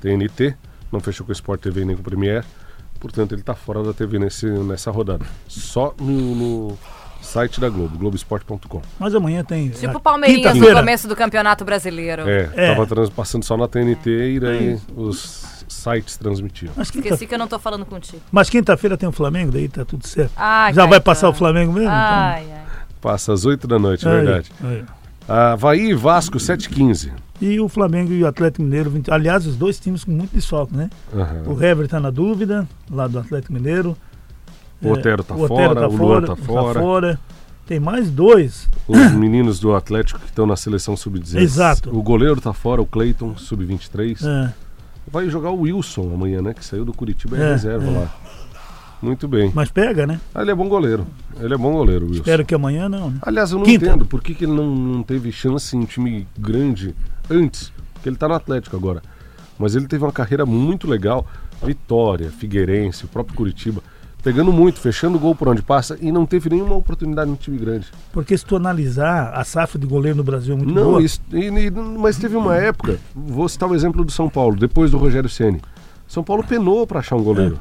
TNT, 0.00 0.56
não 0.90 0.98
fechou 0.98 1.24
com 1.24 1.30
o 1.30 1.32
Sport 1.32 1.60
TV 1.60 1.84
nem 1.84 1.94
com 1.94 2.00
o 2.02 2.04
Premier. 2.04 2.44
Portanto, 2.98 3.32
ele 3.32 3.42
está 3.42 3.54
fora 3.54 3.82
da 3.82 3.92
TV 3.92 4.18
nesse, 4.18 4.46
nessa 4.46 4.90
rodada. 4.90 5.24
Só 5.48 5.94
no, 6.00 6.34
no 6.34 6.78
site 7.20 7.60
da 7.60 7.68
Globo, 7.68 7.96
globesport.com. 7.96 8.82
Mas 8.98 9.14
amanhã 9.14 9.44
tem. 9.44 9.70
Tipo 9.70 9.98
o 9.98 10.00
Palmeirinhas 10.00 10.56
no 10.56 10.72
começo 10.72 11.08
do 11.08 11.14
Campeonato 11.16 11.64
Brasileiro. 11.64 12.28
É, 12.28 12.50
É. 12.54 12.74
tava 12.74 13.10
passando 13.10 13.44
só 13.44 13.56
na 13.56 13.68
TNT 13.68 14.34
e 14.34 14.40
daí 14.40 14.80
os 14.96 15.44
sites 15.82 16.16
transmitiam. 16.16 16.72
Mas 16.76 16.90
quinta- 16.90 17.08
Esqueci 17.08 17.26
que 17.26 17.34
eu 17.34 17.38
não 17.38 17.46
tô 17.48 17.58
falando 17.58 17.84
contigo. 17.84 18.22
Mas 18.30 18.48
quinta-feira 18.48 18.96
tem 18.96 19.08
o 19.08 19.12
Flamengo, 19.12 19.52
daí 19.52 19.68
tá 19.68 19.84
tudo 19.84 20.06
certo. 20.06 20.32
Ai, 20.36 20.72
Já 20.72 20.82
vai 20.82 20.90
Caetano. 20.92 21.04
passar 21.04 21.28
o 21.28 21.32
Flamengo 21.34 21.72
mesmo? 21.72 21.90
Ai, 21.90 22.46
ai. 22.50 22.62
Passa 23.00 23.32
às 23.32 23.44
8 23.44 23.66
da 23.66 23.78
noite, 23.78 24.06
é 24.06 24.10
Então, 24.10 24.24
verdade. 24.24 24.52
aí. 24.62 24.84
Havaí 25.28 25.90
e 25.90 25.94
Vasco, 25.94 26.38
7h15. 26.38 27.12
E 27.40 27.58
o 27.60 27.68
Flamengo 27.68 28.12
e 28.12 28.22
o 28.22 28.26
Atlético 28.26 28.62
Mineiro, 28.62 28.90
20 28.90 29.10
aliás, 29.10 29.46
os 29.46 29.56
dois 29.56 29.78
times 29.78 30.04
com 30.04 30.12
muito 30.12 30.32
desfalque, 30.34 30.76
né? 30.76 30.88
Aham. 31.12 31.42
O 31.46 31.62
Hever 31.62 31.88
tá 31.88 31.98
na 32.00 32.10
dúvida, 32.10 32.68
lá 32.90 33.06
do 33.08 33.18
Atlético 33.18 33.52
Mineiro. 33.52 33.96
O 34.80 34.90
Otero 34.90 35.22
tá 35.24 35.34
o 35.34 35.46
fora, 35.46 35.74
tá 35.80 35.88
o 35.88 35.96
Luan 35.96 36.22
tá 36.22 36.36
fora. 36.36 36.80
fora. 36.80 37.20
Tem 37.66 37.78
mais 37.78 38.10
dois. 38.10 38.68
Os 38.88 39.10
meninos 39.14 39.60
do 39.60 39.74
Atlético 39.74 40.18
que 40.20 40.26
estão 40.26 40.44
na 40.46 40.56
seleção 40.56 40.96
sub-16. 40.96 41.40
Exato. 41.40 41.96
O 41.96 42.02
goleiro 42.02 42.40
tá 42.40 42.52
fora, 42.52 42.82
o 42.82 42.86
Cleiton, 42.86 43.36
sub-23. 43.36 44.24
É, 44.26 44.52
Vai 45.10 45.28
jogar 45.28 45.50
o 45.50 45.60
Wilson 45.62 46.12
amanhã, 46.14 46.40
né? 46.42 46.54
Que 46.54 46.64
saiu 46.64 46.84
do 46.84 46.92
Curitiba 46.92 47.36
e 47.36 47.40
é 47.40 47.44
É, 47.44 47.52
reserva 47.52 47.86
é. 47.86 47.90
lá. 47.98 48.14
Muito 49.02 49.26
bem. 49.26 49.50
mas 49.52 49.68
pega, 49.68 50.06
né? 50.06 50.20
Ah, 50.32 50.42
ele 50.42 50.52
é 50.52 50.54
bom 50.54 50.68
goleiro. 50.68 51.04
Ele 51.40 51.52
é 51.52 51.56
bom 51.58 51.72
goleiro, 51.72 52.04
Wilson. 52.06 52.20
Espero 52.20 52.44
que 52.46 52.54
amanhã 52.54 52.88
não, 52.88 53.10
né? 53.10 53.18
Aliás, 53.22 53.50
eu 53.50 53.58
não 53.58 53.64
Quinta. 53.66 53.86
entendo 53.86 54.06
por 54.06 54.22
que, 54.22 54.32
que 54.34 54.44
ele 54.44 54.52
não, 54.52 54.66
não 54.74 55.02
teve 55.02 55.32
chance 55.32 55.76
em 55.76 55.80
um 55.80 55.84
time 55.84 56.26
grande 56.38 56.94
antes, 57.28 57.72
porque 57.94 58.08
ele 58.08 58.16
tá 58.16 58.28
no 58.28 58.34
Atlético 58.34 58.76
agora. 58.76 59.02
Mas 59.58 59.74
ele 59.74 59.88
teve 59.88 60.04
uma 60.04 60.12
carreira 60.12 60.46
muito 60.46 60.88
legal. 60.88 61.26
Vitória, 61.64 62.30
Figueirense, 62.30 63.04
o 63.04 63.08
próprio 63.08 63.36
Curitiba. 63.36 63.82
Pegando 64.22 64.52
muito, 64.52 64.78
fechando 64.80 65.16
o 65.16 65.20
gol 65.20 65.34
por 65.34 65.48
onde 65.48 65.62
passa 65.62 65.98
e 66.00 66.12
não 66.12 66.24
teve 66.24 66.48
nenhuma 66.48 66.76
oportunidade 66.76 67.28
no 67.28 67.36
time 67.36 67.58
grande. 67.58 67.88
Porque 68.12 68.38
se 68.38 68.44
tu 68.44 68.54
analisar, 68.54 69.32
a 69.34 69.42
safra 69.42 69.78
de 69.80 69.86
goleiro 69.86 70.16
no 70.18 70.22
Brasil 70.22 70.54
é 70.54 70.56
muito 70.58 70.72
Não, 70.72 70.84
boa. 70.92 71.02
isso, 71.02 71.20
e- 71.32 71.46
e- 71.48 71.70
mas 71.70 72.16
teve 72.18 72.36
uma 72.36 72.56
época, 72.56 72.98
vou 73.14 73.48
citar 73.48 73.68
o 73.68 73.74
exemplo 73.74 74.04
do 74.04 74.12
São 74.12 74.28
Paulo, 74.28 74.54
depois 74.56 74.92
do 74.92 74.96
Rogério 74.98 75.28
Ceni. 75.28 75.60
São 76.06 76.22
Paulo 76.22 76.44
penou 76.44 76.86
para 76.86 77.00
achar 77.00 77.16
um 77.16 77.22
goleiro. 77.22 77.58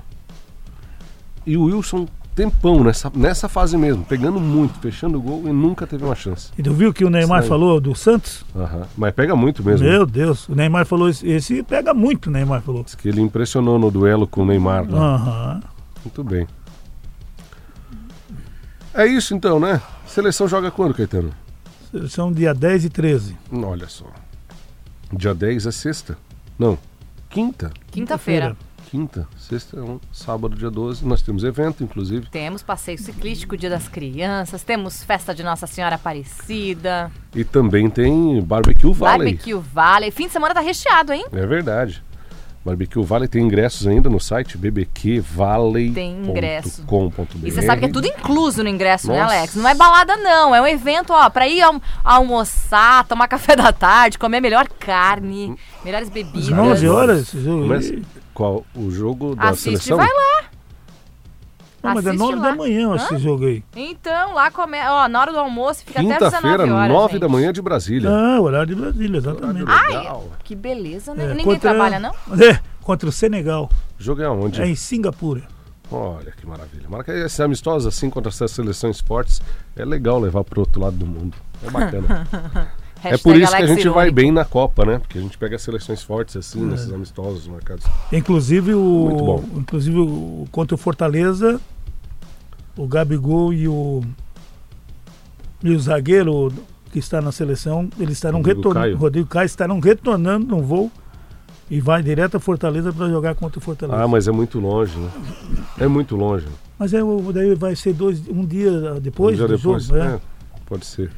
E 1.48 1.58
o 1.58 1.64
Wilson, 1.64 2.06
tempão, 2.36 2.84
nessa, 2.84 3.12
nessa 3.16 3.50
fase 3.50 3.76
mesmo, 3.76 4.04
pegando 4.06 4.40
muito, 4.40 4.78
fechando 4.80 5.18
o 5.18 5.22
gol 5.22 5.44
e 5.48 5.52
nunca 5.52 5.88
teve 5.88 6.04
uma 6.06 6.14
chance. 6.16 6.52
E 6.58 6.62
tu 6.62 6.72
viu 6.74 6.94
que 6.94 7.04
o 7.04 7.10
Neymar 7.10 7.42
aí. 7.42 7.48
falou 7.50 7.82
do 7.82 7.96
Santos? 7.96 8.46
Aham. 8.56 8.84
Mas 8.96 9.14
pega 9.16 9.36
muito 9.36 9.64
mesmo. 9.64 9.88
Meu 9.88 10.06
Deus, 10.06 10.48
o 10.48 10.54
Neymar 10.54 10.86
falou 10.86 11.10
esse, 11.10 11.28
esse 11.28 11.64
pega 11.64 11.92
muito, 11.94 12.28
o 12.28 12.30
Neymar 12.32 12.62
falou. 12.62 12.84
Diz 12.84 12.94
que 12.94 13.10
ele 13.10 13.20
impressionou 13.22 13.80
no 13.80 13.90
duelo 13.90 14.28
com 14.28 14.44
o 14.44 14.46
Neymar. 14.46 14.86
lá. 14.88 15.16
Aham. 15.16 15.60
Muito 16.04 16.24
bem. 16.24 16.48
É 18.94 19.06
isso 19.06 19.34
então, 19.34 19.60
né? 19.60 19.82
Seleção 20.06 20.48
joga 20.48 20.70
quando, 20.70 20.94
Caetano? 20.94 21.34
São 22.10 22.32
dia 22.32 22.54
10 22.54 22.86
e 22.86 22.90
13. 22.90 23.38
Olha 23.52 23.88
só. 23.88 24.06
Dia 25.14 25.34
10 25.34 25.66
é 25.66 25.72
sexta? 25.72 26.18
Não. 26.58 26.78
Quinta. 27.30 27.72
Quinta-feira. 27.92 28.56
Quinta. 28.90 29.26
Sexta 29.38 29.80
é 29.80 29.82
um 29.82 30.02
sábado, 30.12 30.54
dia 30.56 30.70
12. 30.70 31.06
Nós 31.06 31.22
temos 31.22 31.46
evento, 31.46 31.82
inclusive. 31.82 32.28
Temos 32.30 32.62
passeio 32.62 32.98
ciclístico, 32.98 33.56
Dia 33.56 33.70
das 33.70 33.88
Crianças, 33.88 34.64
temos 34.64 35.02
festa 35.02 35.34
de 35.34 35.44
Nossa 35.44 35.66
Senhora 35.66 35.96
Aparecida, 35.96 37.10
E 37.34 37.46
também 37.46 37.90
tem 37.90 38.42
Barbecue 38.42 38.92
Valley. 38.94 39.36
Barbecue 39.36 39.54
Valley. 39.54 40.12
Fim 40.12 40.28
de 40.28 40.34
semana 40.34 40.54
tá 40.54 40.60
recheado, 40.60 41.14
hein? 41.14 41.26
É 41.32 41.46
verdade. 41.46 42.04
Barbecue 42.64 43.04
Valley 43.04 43.28
tem 43.28 43.42
ingressos 43.44 43.88
ainda 43.88 44.08
no 44.10 44.20
site 44.20 44.56
bbqvalley.com.br. 44.58 45.94
Tem 45.96 46.12
ingresso. 46.24 46.84
E 47.44 47.52
você 47.52 47.62
sabe 47.64 47.80
que 47.82 47.86
é 47.88 47.90
tudo 47.92 48.06
incluso 48.08 48.62
no 48.64 48.70
ingresso, 48.70 49.08
né, 49.08 49.20
Nossa. 49.20 49.36
Alex? 49.36 49.56
Não 49.56 49.68
é 49.68 49.74
balada, 49.74 50.16
não. 50.18 50.54
É 50.54 50.62
um 50.62 50.68
evento, 50.68 51.12
ó, 51.12 51.30
pra 51.30 51.48
ir 51.48 51.62
alm- 51.62 51.80
almoçar, 52.04 53.04
tomar 53.08 53.28
café 53.28 53.56
da 53.56 53.72
tarde, 53.72 54.20
comer 54.20 54.38
a 54.38 54.42
melhor 54.42 54.68
carne, 54.68 55.56
melhores 55.84 56.10
bebidas. 56.10 56.52
Às 56.52 56.58
11 56.60 56.88
horas. 56.88 57.34
Mas 57.68 57.92
qual? 58.34 58.64
O 58.76 58.92
jogo 58.92 59.36
da 59.36 59.50
Assiste, 59.50 59.84
seleção? 59.84 59.98
vai 59.98 60.08
lá. 60.08 60.31
Não, 61.84 61.94
mas 61.96 62.06
é 62.06 62.10
assiste 62.10 62.22
9 62.22 62.36
lá. 62.36 62.42
da 62.50 62.56
manhã 62.56 62.96
esse 62.96 63.18
jogo 63.18 63.46
aí. 63.46 63.64
Então, 63.76 64.34
lá 64.34 64.52
come... 64.52 64.78
ó, 64.80 65.08
na 65.08 65.20
hora 65.20 65.32
do 65.32 65.40
almoço 65.40 65.84
fica 65.86 66.00
até 66.00 66.08
19 66.20 66.36
Quinta-feira, 66.36 66.74
horas, 66.76 66.92
9 66.94 67.12
gente. 67.14 67.22
da 67.22 67.30
manhã 67.30 67.52
de 67.54 67.62
Brasília. 67.62 68.10
Ah, 68.10 68.40
horário 68.40 68.76
de 68.76 68.82
Brasília, 68.82 69.18
exatamente. 69.18 69.66
Ai, 69.68 70.14
que 70.44 70.56
beleza, 70.56 71.14
né? 71.16 71.24
É, 71.26 71.28
Ninguém 71.30 71.46
contra- 71.46 71.70
trabalha, 71.72 72.00
não? 72.00 72.12
É, 72.42 72.60
contra 72.82 73.10
o 73.10 73.12
Senegal. 73.12 73.70
O 74.00 74.04
jogo 74.04 74.22
é 74.22 74.26
aonde? 74.26 74.62
É 74.62 74.68
em 74.68 74.76
Singapura. 74.76 75.44
Olha 75.92 76.32
que 76.32 76.48
maravilha. 76.48 76.88
Marca 76.88 77.14
esses 77.14 77.40
amistosos 77.40 77.86
assim 77.86 78.10
contra 78.10 78.30
essas 78.30 78.52
seleções 78.52 79.00
fortes. 79.02 79.42
É 79.76 79.84
legal 79.84 80.20
levar 80.20 80.44
pro 80.44 80.62
outro 80.62 80.80
lado 80.82 80.96
do 80.96 81.06
mundo. 81.06 81.36
É 81.66 81.70
bacana. 81.70 82.26
é 83.04 83.10
Hashtag 83.10 83.24
por 83.24 83.36
isso 83.36 83.50
que 83.52 83.56
a 83.56 83.58
Alex 83.66 83.76
gente 83.76 83.90
vai 83.90 84.12
bem 84.12 84.32
na 84.32 84.46
Copa, 84.46 84.86
né? 84.86 85.00
Porque 85.00 85.18
a 85.18 85.22
gente 85.22 85.38
pega 85.38 85.58
seleções 85.58 86.04
fortes 86.04 86.36
assim, 86.36 86.62
É. 86.62 86.66
nesses 86.66 86.92
amistosos 86.94 87.48
marcados. 87.48 87.86
Inclusive 88.12 88.74
o, 88.74 89.44
inclusive 89.58 89.98
o 89.98 90.46
contra 90.52 90.76
o 90.76 90.78
Fortaleza, 90.78 91.60
o 92.78 92.88
Gabigol 92.88 93.54
e 93.54 93.68
o 93.68 94.02
e 95.64 95.72
o 95.72 95.80
zagueiro 95.80 96.52
que 96.92 97.00
está 97.00 97.22
na 97.22 97.32
seleção, 97.32 97.90
eles 98.00 98.14
estarão 98.18 98.40
Rodrigo 98.40 98.58
retornando, 98.60 98.86
Caio. 98.86 98.98
Rodrigo 98.98 99.28
Caio 99.28 99.46
estarão 99.46 99.80
retornando 99.80 100.46
no 100.48 100.62
voo 100.62 100.92
e 101.70 101.80
vai 101.80 102.04
direto 102.04 102.36
a 102.36 102.40
Fortaleza 102.40 102.92
para 102.92 103.08
jogar 103.08 103.34
contra 103.36 103.60
o 103.60 103.62
Fortaleza. 103.62 104.04
Ah, 104.04 104.08
mas 104.08 104.28
é 104.28 104.32
muito 104.32 104.60
longe, 104.60 104.98
né? 104.98 105.10
É 105.80 105.88
muito 105.88 106.16
longe. 106.16 106.48
Mas 106.78 106.94
é, 106.94 107.00
daí 107.34 107.56
vai 107.56 107.76
ser 107.76 107.94
dois, 107.94 108.28
um 108.28 108.46
dia 108.46 109.00
depois 109.00 109.40
um 109.40 109.46
dia 109.48 109.56
depois. 109.56 109.84
jogo, 109.86 109.98
né? 110.00 110.16
é, 110.16 110.60
pode 110.66 110.86
ser. 110.86 111.12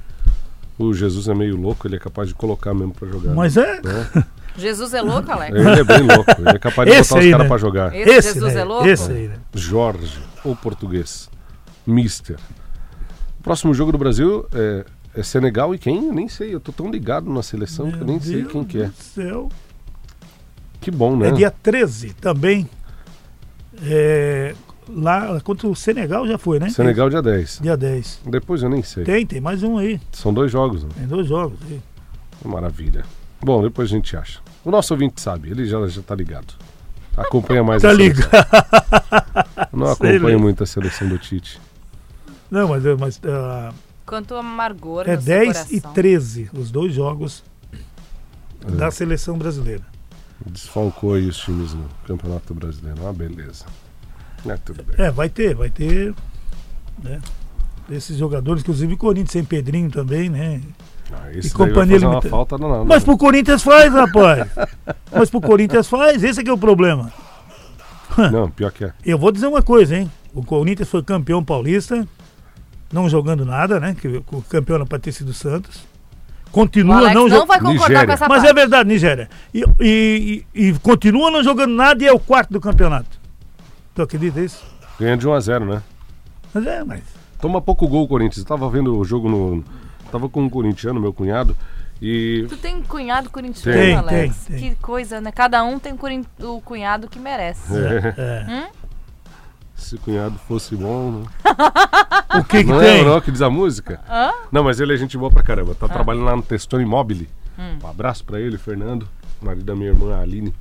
O 0.78 0.94
Jesus 0.94 1.28
é 1.28 1.34
meio 1.34 1.56
louco, 1.56 1.88
ele 1.88 1.96
é 1.96 2.00
capaz 2.00 2.28
de 2.28 2.36
colocar 2.36 2.74
mesmo 2.74 2.94
pra 2.94 3.08
jogar. 3.08 3.34
Mas 3.34 3.58
é, 3.58 3.82
né? 3.82 4.26
Jesus 4.58 4.94
é 4.94 5.02
louco, 5.02 5.32
Alex? 5.32 5.56
Ele 5.56 5.80
é 5.80 5.84
bem 5.84 6.02
louco, 6.02 6.32
ele 6.38 6.50
é 6.50 6.60
capaz 6.60 6.90
de 6.90 6.96
Esse 6.96 7.10
botar 7.10 7.20
os 7.20 7.26
aí, 7.26 7.32
caras 7.32 7.44
né? 7.44 7.48
pra 7.48 7.58
jogar. 7.58 7.96
Esse, 7.96 8.10
esse, 8.10 8.34
Jesus 8.34 8.54
né? 8.54 8.62
é 8.62 8.64
louco? 8.64 8.88
Esse 8.88 9.12
aí, 9.12 9.28
né? 9.28 9.36
Jorge, 9.54 10.20
o 10.44 10.56
português. 10.56 11.30
Mister. 11.86 12.38
O 13.40 13.44
próximo 13.44 13.74
jogo 13.74 13.92
do 13.92 13.98
Brasil 13.98 14.48
é, 14.54 14.86
é 15.16 15.24
Senegal 15.24 15.76
e 15.76 15.78
quem? 15.78 16.08
Eu 16.08 16.14
nem 16.14 16.28
sei. 16.28 16.54
Eu 16.54 16.60
tô 16.60 16.72
tão 16.72 16.90
ligado 16.90 17.30
na 17.32 17.44
seleção 17.44 17.92
que 17.92 18.00
eu 18.00 18.06
nem 18.06 18.16
Meu 18.16 18.22
sei 18.26 18.42
Deus 18.42 18.52
quem 18.52 18.64
que 18.64 18.82
é. 18.82 18.86
do 18.86 18.94
céu. 18.94 19.50
Que 20.80 20.92
bom, 20.92 21.16
né? 21.16 21.30
É 21.30 21.32
dia 21.32 21.52
13 21.52 22.14
também. 22.14 22.70
É, 23.82 24.33
lá 24.90 25.40
contra 25.42 25.68
o 25.68 25.76
Senegal 25.76 26.28
já 26.28 26.38
foi, 26.38 26.60
né? 26.60 26.70
Senegal 26.70 27.10
dia 27.10 27.22
10. 27.22 27.60
Dia 27.62 27.78
10. 27.78 28.22
Depois 28.26 28.62
eu 28.64 28.70
nem 28.70 28.84
sei. 28.84 29.04
Tem, 29.04 29.26
tem 29.26 29.40
mais 29.42 29.64
um 29.64 29.78
aí. 29.78 30.00
São 30.12 30.34
dois 30.34 30.52
jogos. 30.52 30.84
Né? 30.84 30.90
Tem 30.98 31.08
dois 31.08 31.28
jogos. 31.28 31.58
aí. 31.70 31.82
Maravilha. 32.46 33.04
Bom, 33.42 33.62
depois 33.62 33.90
a 33.90 33.96
gente 33.96 34.16
acha. 34.16 34.40
O 34.64 34.72
nosso 34.72 34.94
ouvinte 34.94 35.22
sabe, 35.22 35.50
ele 35.52 35.66
já, 35.66 35.86
já 35.88 36.02
tá 36.02 36.16
ligado. 36.16 36.54
Acompanha 37.16 37.64
mais 37.64 37.82
Tá 37.82 37.90
a 37.92 37.96
seleção. 37.96 38.24
ligado. 38.24 39.70
Não 39.74 39.88
acompanha 39.92 40.40
muito 40.40 40.64
a 40.64 40.66
seleção 40.66 41.08
do 41.08 41.18
Tite. 41.18 41.60
Não, 42.50 42.68
mas, 42.70 42.84
mas 43.00 43.22
ah, 43.26 43.72
Quanto 44.06 44.36
amargor 44.36 45.04
é 45.08 45.16
no 45.16 45.22
seu 45.22 45.34
10 45.34 45.48
e 45.72 45.82
coração. 45.82 45.94
13 45.94 46.50
os 46.54 46.72
dois 46.72 46.94
jogos 46.94 47.44
É. 48.68 48.72
da 48.72 48.92
seleção 48.92 49.38
brasileira. 49.38 49.84
Desfalcou 50.46 51.14
aí 51.14 51.28
os 51.28 51.38
times 51.38 51.74
no 51.74 51.86
Campeonato 52.06 52.54
Brasileiro. 52.54 53.08
Ah, 53.08 53.14
beleza. 53.14 53.66
É, 54.48 54.58
tudo 54.58 54.84
bem. 54.84 54.96
É, 55.06 55.12
vai 55.12 55.30
ter, 55.30 55.56
vai 55.56 55.70
ter. 55.70 56.14
Né? 57.04 57.20
Esses 57.90 58.18
jogadores, 58.18 58.62
inclusive 58.62 58.94
o 58.94 58.98
Corinthians 58.98 59.32
sem 59.32 59.44
Pedrinho 59.44 59.90
também, 59.92 60.30
né? 60.30 60.62
Ah, 61.12 61.32
esse 61.34 61.50
E 61.50 61.52
companhia 61.52 61.96
fazer 62.00 62.06
uma 62.08 62.22
falta 62.22 62.58
danada. 62.58 62.86
Mas 62.86 63.04
pro 63.04 63.18
Corinthians 63.18 63.62
faz, 63.62 63.94
rapaz. 63.94 64.48
Mas 65.12 65.30
pro 65.30 65.42
Corinthians 65.42 65.88
faz, 65.88 66.24
esse 66.24 66.40
é 66.40 66.44
que 66.44 66.50
é 66.50 66.54
o 66.54 66.58
problema. 66.58 67.12
Não, 68.32 68.50
pior 68.50 68.72
que 68.72 68.86
é. 68.86 68.94
Eu 69.06 69.18
vou 69.18 69.32
dizer 69.32 69.48
uma 69.48 69.62
coisa, 69.62 69.96
hein? 69.98 70.10
O 70.34 70.44
Corinthians 70.44 70.90
foi 70.90 71.04
campeão 71.04 71.44
paulista, 71.44 72.08
não 72.92 73.08
jogando 73.10 73.46
nada, 73.46 73.80
né? 73.80 73.96
Que 74.00 74.08
o 74.08 74.42
campeão 74.50 74.76
era 74.78 74.86
pra 74.86 74.98
ter 75.00 75.12
sido 75.12 75.30
o 75.30 75.34
Santos. 75.34 75.84
Continua 76.52 77.02
não 77.02 77.14
não 77.14 77.30
jogando. 77.30 77.48
vai 77.48 77.60
concordar 77.60 77.88
Nigéria. 77.90 78.06
com 78.06 78.12
essa 78.14 78.28
Mas 78.28 78.38
parte. 78.44 78.52
é 78.52 78.54
verdade, 78.54 78.90
Nigéria. 78.90 79.30
E, 79.54 79.64
e- 79.80 80.46
e- 80.56 80.68
e 80.70 80.74
continua 80.80 81.30
não 81.32 81.44
jogando 81.44 81.74
nada 81.74 82.04
e 82.04 82.08
é 82.08 82.14
o 82.14 82.20
quarto 82.20 82.52
do 82.54 82.62
campeonato. 82.62 83.20
Tu 83.94 84.02
acredita 84.02 84.40
nisso? 84.40 84.64
Ganha 85.00 85.18
de 85.18 85.28
1 85.28 85.34
a 85.34 85.40
0 85.40 85.66
né? 85.66 85.84
Mas 86.54 86.66
é, 86.68 86.84
mas. 86.84 87.02
Toma 87.40 87.62
pouco 87.62 87.88
gol 87.88 88.04
o 88.04 88.08
Corinthians. 88.08 88.38
Eu 88.40 88.46
tava 88.46 88.70
vendo 88.70 88.98
o 88.98 89.04
jogo 89.04 89.30
no. 89.30 89.64
Tava 90.12 90.30
com 90.30 90.44
um 90.44 90.50
corintiano, 90.50 91.00
meu 91.00 91.12
cunhado, 91.14 91.56
e. 92.02 92.46
Tu 92.48 92.58
tem 92.58 92.82
cunhado 92.84 93.30
corintiano, 93.30 93.78
Tem, 93.80 93.96
Alex? 93.96 94.46
tem, 94.46 94.60
tem. 94.60 94.70
Que 94.72 94.76
coisa, 94.82 95.20
né? 95.20 95.32
Cada 95.32 95.64
um 95.64 95.80
tem 95.80 95.94
o 96.40 96.62
cunhado 96.62 97.08
que 97.08 97.20
merece. 97.20 97.74
É. 97.76 98.70
Se 99.76 99.98
cunhado 99.98 100.38
fosse 100.48 100.76
bom, 100.76 101.12
né? 101.12 101.26
O 102.40 102.44
que 102.44 102.64
que 102.64 102.70
Não 102.72 102.80
tem? 102.80 103.02
é 103.02 103.04
não 103.04 103.22
que 103.22 103.32
diz 103.32 103.44
a 103.44 103.50
música? 103.50 104.00
Não, 104.52 104.64
mas 104.64 104.80
ele 104.80 104.94
é 104.94 104.98
gente 104.98 105.16
boa 105.18 105.30
pra 105.30 105.44
caramba. 105.44 105.76
Tá 105.76 105.88
trabalhando 105.88 106.26
lá 106.26 106.36
no 106.36 106.42
Testone 106.42 106.84
Mobile. 106.86 107.30
Um 107.84 107.88
abraço 107.88 108.24
pra 108.24 108.40
ele, 108.40 108.58
Fernando, 108.58 109.08
marido 109.42 109.64
da 109.66 109.76
minha 109.76 109.90
irmã 109.90 110.20
Aline, 110.20 110.54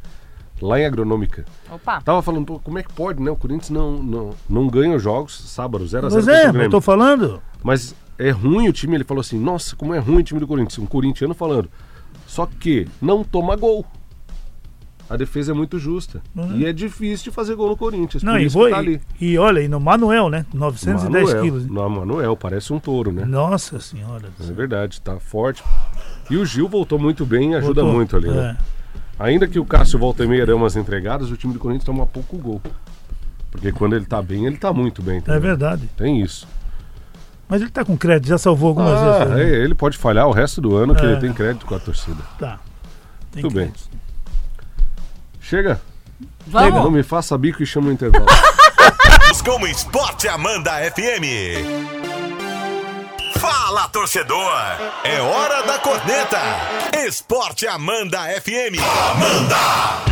lá 0.63 0.81
em 0.81 0.87
Agronômica. 0.87 1.45
Opa. 1.71 2.01
Tava 2.01 2.23
falando, 2.23 2.47
pô, 2.47 2.59
como 2.59 2.79
é 2.79 2.83
que 2.83 2.93
pode, 2.93 3.21
né? 3.21 3.31
O 3.31 3.37
Corinthians 3.37 3.71
não, 3.71 4.03
não, 4.03 4.31
não 4.49 4.69
ganha 4.69 4.97
os 4.97 5.03
jogos, 5.03 5.37
sábado, 5.51 5.85
0x0 5.85 6.03
Mas 6.03 6.25
contra 6.25 6.63
é, 6.63 6.67
eu 6.67 6.71
tô 6.71 6.81
falando. 6.81 7.43
Mas 7.63 7.95
é 8.19 8.31
ruim 8.31 8.69
o 8.69 8.73
time, 8.73 8.95
ele 8.95 9.05
falou 9.05 9.21
assim, 9.21 9.39
nossa, 9.39 9.75
como 9.75 9.93
é 9.93 9.99
ruim 9.99 10.21
o 10.21 10.23
time 10.23 10.41
do 10.41 10.47
Corinthians. 10.47 10.79
Um 10.79 10.87
corintiano 10.87 11.35
falando. 11.35 11.69
Só 12.27 12.47
que 12.47 12.87
não 13.01 13.25
toma 13.25 13.57
gol. 13.57 13.85
A 15.11 15.17
defesa 15.17 15.53
é 15.53 15.55
muito 15.55 15.79
justa. 15.79 16.23
E 16.55 16.65
é 16.65 16.73
difícil 16.73 17.25
de 17.25 17.31
fazer 17.33 17.55
gol 17.55 17.69
no 17.69 17.77
Corinthians. 17.77 18.23
Uhum. 18.23 18.31
Não, 18.31 18.37
por 18.37 18.43
e, 18.43 18.47
isso 18.47 18.57
vou, 18.57 18.67
que 18.67 18.73
tá 18.73 18.79
ali. 18.79 19.01
e, 19.21 19.33
e 19.33 19.39
olha, 19.39 19.61
e 19.61 19.69
no 19.69 19.79
Manuel, 19.79 20.31
né? 20.31 20.47
910 20.55 21.05
Manuel, 21.05 21.43
quilos. 21.43 21.67
Não, 21.67 21.91
Manuel, 21.91 22.35
parece 22.37 22.73
um 22.73 22.79
touro, 22.79 23.13
né? 23.13 23.25
Nossa 23.27 23.79
senhora. 23.79 24.31
É 24.41 24.53
verdade, 24.53 25.01
tá 25.03 25.19
forte. 25.21 25.63
E 26.31 26.37
o 26.37 26.47
Gil 26.47 26.69
voltou 26.69 26.99
muito 26.99 27.27
bem 27.27 27.53
e 27.53 27.55
ajuda 27.57 27.83
Voltou. 27.83 27.99
muito 27.99 28.17
ali, 28.17 28.31
né? 28.31 28.57
É. 28.59 28.82
Ainda 29.19 29.47
que 29.47 29.59
o 29.59 29.65
Cássio 29.65 29.99
volta 29.99 30.25
e 30.25 30.27
meia 30.27 30.45
dê 30.47 30.53
umas 30.53 30.75
entregadas, 30.77 31.31
o 31.31 31.37
time 31.37 31.53
do 31.53 31.59
Corinthians 31.61 31.85
toma 31.85 32.07
pouco 32.07 32.37
gol. 32.39 32.61
Porque 33.51 33.71
quando 33.71 33.95
ele 33.95 34.07
tá 34.07 34.21
bem, 34.23 34.47
ele 34.47 34.57
tá 34.57 34.73
muito 34.73 35.03
bem. 35.03 35.19
É 35.19 35.21
também. 35.21 35.41
verdade. 35.41 35.89
Tem 35.97 36.21
isso. 36.21 36.49
Mas 37.49 37.61
ele 37.61 37.71
tá 37.71 37.85
com 37.85 37.97
crédito, 37.97 38.29
já 38.29 38.39
salvou 38.39 38.71
algumas 38.71 38.99
Ah, 38.99 39.25
vezes. 39.25 39.33
é, 39.33 39.45
né? 39.45 39.57
ele 39.65 39.75
pode 39.75 39.99
falhar 39.99 40.27
o 40.27 40.33
resto 40.33 40.61
do 40.61 40.75
ano 40.75 40.95
que 40.95 41.05
É. 41.05 41.11
ele 41.13 41.21
tem 41.21 41.33
crédito 41.33 41.67
com 41.67 41.75
a 41.75 41.79
torcida. 41.79 42.23
Tá. 42.39 42.59
Tem 43.31 43.43
Tudo 43.43 43.55
bem. 43.55 43.71
Chega, 45.41 45.81
Vamos? 46.47 46.83
não 46.83 46.91
me 46.91 47.03
faça 47.03 47.37
bico 47.37 47.63
e 47.63 47.67
chama 47.67 47.89
no 47.89 47.93
intervalo. 47.93 48.25
Com 49.45 49.61
o 49.63 49.67
Esporte 49.67 50.29
Amanda 50.29 50.71
FM. 50.93 52.12
Fala, 53.73 53.89
torcedor! 53.89 54.53
É 55.03 55.19
hora 55.23 55.63
da 55.63 55.79
corneta! 55.79 56.39
Esporte 57.07 57.67
Amanda 57.67 58.19
FM. 58.43 58.77
Amanda! 59.13 60.12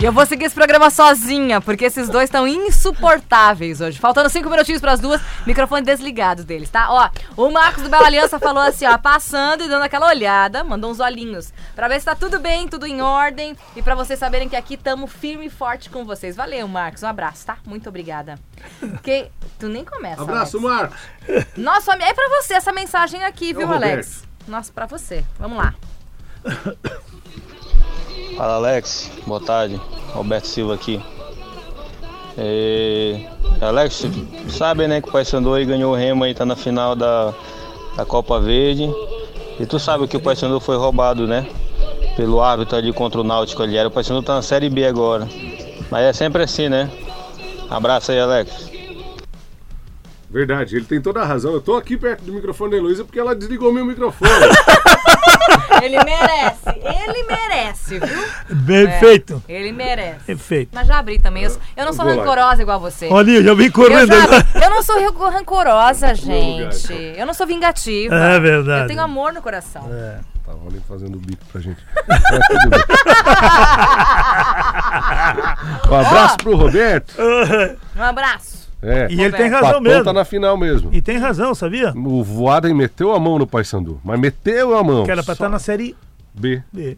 E 0.00 0.04
eu 0.04 0.12
vou 0.12 0.24
seguir 0.24 0.44
esse 0.44 0.54
programa 0.54 0.90
sozinha, 0.90 1.60
porque 1.60 1.86
esses 1.86 2.08
dois 2.08 2.24
estão 2.24 2.46
insuportáveis 2.46 3.80
hoje. 3.80 3.98
Faltando 3.98 4.30
cinco 4.30 4.48
minutinhos 4.48 4.80
pras 4.80 5.00
duas, 5.00 5.20
microfone 5.44 5.84
desligado 5.84 6.44
deles, 6.44 6.70
tá? 6.70 6.86
Ó, 6.88 7.10
o 7.36 7.50
Marcos 7.50 7.82
do 7.82 7.88
Bela 7.88 8.06
Aliança 8.06 8.38
falou 8.38 8.62
assim, 8.62 8.86
ó, 8.86 8.96
passando 8.96 9.64
e 9.64 9.68
dando 9.68 9.82
aquela 9.82 10.06
olhada, 10.06 10.62
mandou 10.62 10.88
uns 10.88 11.00
olhinhos, 11.00 11.52
pra 11.74 11.88
ver 11.88 11.98
se 11.98 12.06
tá 12.06 12.14
tudo 12.14 12.38
bem, 12.38 12.68
tudo 12.68 12.86
em 12.86 13.02
ordem, 13.02 13.56
e 13.74 13.82
pra 13.82 13.96
vocês 13.96 14.20
saberem 14.20 14.48
que 14.48 14.54
aqui 14.54 14.76
tamo 14.76 15.08
firme 15.08 15.46
e 15.46 15.50
forte 15.50 15.90
com 15.90 16.04
vocês. 16.04 16.36
Valeu, 16.36 16.68
Marcos, 16.68 17.02
um 17.02 17.08
abraço, 17.08 17.44
tá? 17.46 17.56
Muito 17.66 17.88
obrigada. 17.88 18.38
Que... 19.02 19.32
Tu 19.58 19.66
nem 19.66 19.84
começa, 19.84 20.22
Abraço, 20.22 20.58
Alex. 20.58 20.76
Marcos. 20.76 20.98
Nossa, 21.56 21.94
é 21.94 22.14
pra 22.14 22.28
você 22.28 22.54
essa 22.54 22.70
mensagem 22.70 23.24
aqui, 23.24 23.52
viu, 23.52 23.66
Roberto. 23.66 23.92
Alex? 23.94 24.22
Nossa, 24.46 24.72
pra 24.72 24.86
você. 24.86 25.24
Vamos 25.40 25.58
lá. 25.58 25.74
Fala 28.38 28.54
Alex, 28.54 29.10
boa 29.26 29.40
tarde. 29.40 29.80
Roberto 30.14 30.46
Silva 30.46 30.74
aqui. 30.74 31.02
É, 32.36 33.26
Alex, 33.60 34.06
sabe 34.48 34.86
né 34.86 35.00
que 35.00 35.08
o 35.08 35.12
Paysandu 35.12 35.52
aí 35.54 35.64
ganhou 35.64 35.92
o 35.92 35.96
Remo 35.96 36.22
aí, 36.22 36.32
tá 36.32 36.46
na 36.46 36.54
final 36.54 36.94
da, 36.94 37.34
da 37.96 38.04
Copa 38.04 38.38
Verde. 38.38 38.88
E 39.58 39.66
tu 39.66 39.80
sabe 39.80 40.06
que 40.06 40.16
o 40.16 40.20
Paysandu 40.20 40.60
foi 40.60 40.76
roubado, 40.76 41.26
né? 41.26 41.48
Pelo 42.14 42.40
árbitro 42.40 42.78
ali 42.78 42.92
contra 42.92 43.20
o 43.20 43.24
Náutico 43.24 43.60
ali. 43.60 43.76
Era 43.76 43.88
o 43.88 43.90
Paysandu 43.90 44.22
tá 44.22 44.36
na 44.36 44.42
Série 44.42 44.70
B 44.70 44.86
agora. 44.86 45.26
Mas 45.90 46.04
é 46.04 46.12
sempre 46.12 46.44
assim, 46.44 46.68
né? 46.68 46.88
Abraço 47.68 48.12
aí, 48.12 48.20
Alex. 48.20 48.70
Verdade, 50.30 50.76
ele 50.76 50.84
tem 50.84 51.02
toda 51.02 51.22
a 51.22 51.24
razão. 51.24 51.54
Eu 51.54 51.60
tô 51.60 51.74
aqui 51.74 51.96
perto 51.96 52.22
do 52.22 52.32
microfone 52.32 52.70
da 52.70 52.76
Heloísa 52.76 53.02
porque 53.02 53.18
ela 53.18 53.34
desligou 53.34 53.72
meu 53.72 53.84
microfone. 53.84 54.30
Ele 55.82 55.96
merece, 56.04 56.68
ele 56.68 57.07
merece, 57.68 57.98
viu? 57.98 58.56
Bem 58.56 58.86
É, 58.86 58.98
feito. 58.98 59.42
Ele 59.48 59.72
merece. 59.72 60.24
Perfeito. 60.26 60.70
Mas 60.72 60.86
já 60.86 60.98
abri 60.98 61.18
também. 61.18 61.44
Eu, 61.44 61.56
eu 61.76 61.84
não 61.86 61.92
sou 61.92 62.04
Vou 62.04 62.14
lá. 62.14 62.20
rancorosa 62.22 62.62
igual 62.62 62.80
você. 62.80 63.08
Olha, 63.10 63.30
eu 63.32 63.44
já 63.44 63.54
vim 63.54 63.66
Eu, 63.66 63.72
correndo 63.72 64.08
já- 64.08 64.22
agora. 64.24 64.46
eu 64.62 64.70
não 64.70 64.82
sou 64.82 64.96
ran- 64.98 65.30
rancorosa, 65.30 66.14
gente. 66.14 66.84
então. 66.92 66.96
Eu 66.96 67.26
não 67.26 67.34
sou 67.34 67.46
vingativa. 67.46 68.14
É 68.14 68.40
verdade. 68.40 68.82
Eu 68.82 68.86
tenho 68.88 69.00
amor 69.02 69.32
no 69.32 69.42
coração. 69.42 69.88
É. 69.92 70.18
Tava 70.46 70.66
ali 70.66 70.80
fazendo 70.88 71.18
bico 71.18 71.44
pra 71.52 71.60
gente. 71.60 71.82
Um 75.90 75.94
abraço 75.94 76.36
pro 76.38 76.56
Roberto. 76.56 77.14
Um 77.96 78.02
abraço. 78.02 78.68
É, 78.80 79.08
E 79.10 79.20
ele 79.20 79.36
tem 79.36 79.48
razão 79.48 79.68
Papão 79.68 79.80
mesmo. 79.82 80.04
tá 80.04 80.12
na 80.12 80.24
final 80.24 80.56
mesmo. 80.56 80.90
E 80.92 81.02
tem 81.02 81.18
razão, 81.18 81.52
sabia? 81.54 81.92
O 81.96 82.22
Voaden 82.22 82.72
meteu 82.74 83.12
a 83.12 83.18
mão 83.18 83.38
no 83.38 83.46
Paysandu, 83.46 84.00
mas 84.04 84.20
meteu 84.20 84.76
a 84.76 84.84
mão. 84.84 85.04
Que 85.04 85.10
era 85.10 85.22
pra 85.22 85.32
estar 85.32 85.48
na 85.48 85.58
Série 85.58 85.96
B. 86.32 86.62
B. 86.72 86.96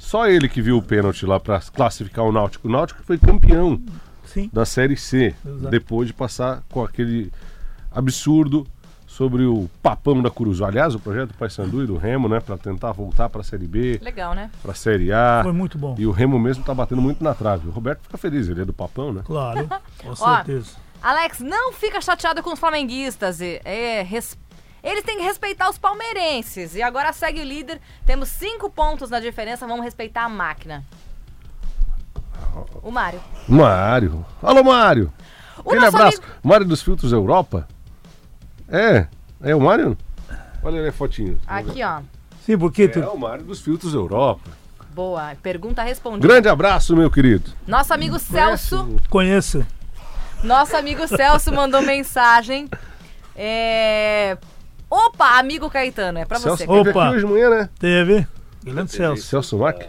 Só 0.00 0.26
ele 0.26 0.48
que 0.48 0.62
viu 0.62 0.78
o 0.78 0.82
pênalti 0.82 1.26
lá 1.26 1.38
pra 1.38 1.60
classificar 1.60 2.24
o 2.24 2.32
Náutico. 2.32 2.66
O 2.66 2.70
Náutico 2.70 3.02
foi 3.04 3.18
campeão 3.18 3.80
Sim. 4.24 4.48
da 4.52 4.64
Série 4.64 4.96
C, 4.96 5.34
Exato. 5.46 5.68
depois 5.70 6.08
de 6.08 6.14
passar 6.14 6.62
com 6.70 6.82
aquele 6.82 7.30
absurdo 7.92 8.66
sobre 9.06 9.44
o 9.44 9.68
papão 9.82 10.22
da 10.22 10.30
Curuzu. 10.30 10.64
Aliás, 10.64 10.94
o 10.94 10.98
projeto 11.00 11.28
do 11.28 11.34
Paysandu 11.34 11.82
e 11.82 11.86
do 11.86 11.96
Remo, 11.96 12.28
né, 12.28 12.40
Pra 12.40 12.56
tentar 12.56 12.92
voltar 12.92 13.28
pra 13.28 13.42
Série 13.42 13.66
B, 13.66 13.98
Legal, 14.02 14.34
né? 14.34 14.50
pra 14.62 14.72
Série 14.72 15.12
A. 15.12 15.40
Foi 15.42 15.52
muito 15.52 15.76
bom. 15.76 15.94
E 15.98 16.06
o 16.06 16.12
Remo 16.12 16.38
mesmo 16.38 16.64
tá 16.64 16.72
batendo 16.72 17.02
muito 17.02 17.22
na 17.22 17.34
trave. 17.34 17.68
O 17.68 17.70
Roberto 17.70 18.00
fica 18.02 18.16
feliz, 18.16 18.48
ele 18.48 18.62
é 18.62 18.64
do 18.64 18.72
papão, 18.72 19.12
né? 19.12 19.22
Claro. 19.24 19.68
Com 19.98 20.10
Ó, 20.10 20.14
certeza. 20.14 20.70
Alex, 21.02 21.40
não 21.40 21.72
fica 21.72 22.00
chateado 22.00 22.42
com 22.42 22.52
os 22.52 22.58
flamenguistas. 22.58 23.40
e- 23.40 23.60
É, 23.64 24.02
res- 24.02 24.38
Eles 24.82 25.04
têm 25.04 25.18
que 25.18 25.22
respeitar 25.24 25.68
os 25.68 25.78
palmeirenses. 25.78 26.74
E 26.74 26.82
agora 26.82 27.12
segue 27.12 27.40
o 27.40 27.44
líder. 27.44 27.80
Temos 28.06 28.28
cinco 28.28 28.70
pontos 28.70 29.10
na 29.10 29.20
diferença. 29.20 29.66
Vamos 29.66 29.84
respeitar 29.84 30.24
a 30.24 30.28
máquina. 30.28 30.84
O 32.82 32.90
Mário. 32.90 33.20
Mário. 33.48 34.24
Alô, 34.42 34.64
Mário. 34.64 35.12
O 35.64 35.70
Aquele 35.70 35.86
abraço. 35.86 36.18
amigo- 36.22 36.32
Mário 36.42 36.66
dos 36.66 36.82
Filtros 36.82 37.12
Europa? 37.12 37.68
É. 38.68 39.06
É 39.42 39.54
o 39.54 39.60
Mário? 39.60 39.96
Olha 40.62 40.78
ali 40.80 40.88
a 40.88 40.92
fotinho. 40.92 41.38
Aqui, 41.46 41.82
ó. 41.82 42.00
Sim, 42.44 42.58
porque 42.58 42.88
tu. 42.88 42.98
É 43.00 43.08
o 43.08 43.16
Mário 43.18 43.44
dos 43.44 43.60
Filtros 43.60 43.94
Europa. 43.94 44.50
Boa. 44.94 45.34
Pergunta 45.42 45.82
respondida. 45.82 46.26
Grande 46.26 46.48
abraço, 46.48 46.96
meu 46.96 47.10
querido. 47.10 47.52
Nosso 47.66 47.92
amigo 47.94 48.18
Celso. 48.18 48.96
Conheço. 49.08 49.64
Nosso 50.42 50.76
amigo 50.76 51.06
Celso 51.06 51.52
mandou 51.52 51.82
mensagem. 51.82 52.68
É... 53.36 54.36
Opa, 54.90 55.38
amigo 55.38 55.70
Caetano, 55.70 56.18
é 56.18 56.24
pra 56.24 56.38
Celso 56.40 56.56
você. 56.56 56.66
teve 56.66 56.90
Opa. 56.90 57.04
aqui 57.04 57.14
hoje 57.14 57.24
de 57.26 57.32
manhã, 57.32 57.48
né? 57.48 57.70
Teve. 57.78 58.26
Grande 58.64 58.90
Celso. 58.90 59.22
Celso 59.22 59.58
Mac. 59.58 59.84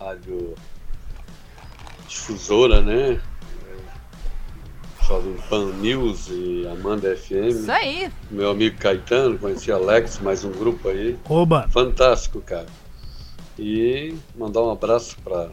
rádio 0.00 0.54
difusora, 2.08 2.80
né? 2.80 3.20
Jovem 5.06 5.34
Pan 5.48 5.66
News 5.74 6.28
e 6.30 6.66
Amanda 6.68 7.14
FM. 7.16 7.48
Isso 7.48 7.70
aí. 7.70 8.10
Meu 8.30 8.50
amigo 8.50 8.78
Caetano, 8.78 9.38
conheci 9.38 9.70
Alex, 9.70 10.20
mais 10.20 10.42
um 10.44 10.52
grupo 10.52 10.88
aí. 10.88 11.18
Oba. 11.28 11.68
Fantástico, 11.68 12.40
cara. 12.40 12.66
E 13.58 14.14
mandar 14.36 14.62
um 14.62 14.70
abraço 14.70 15.16
para 15.22 15.50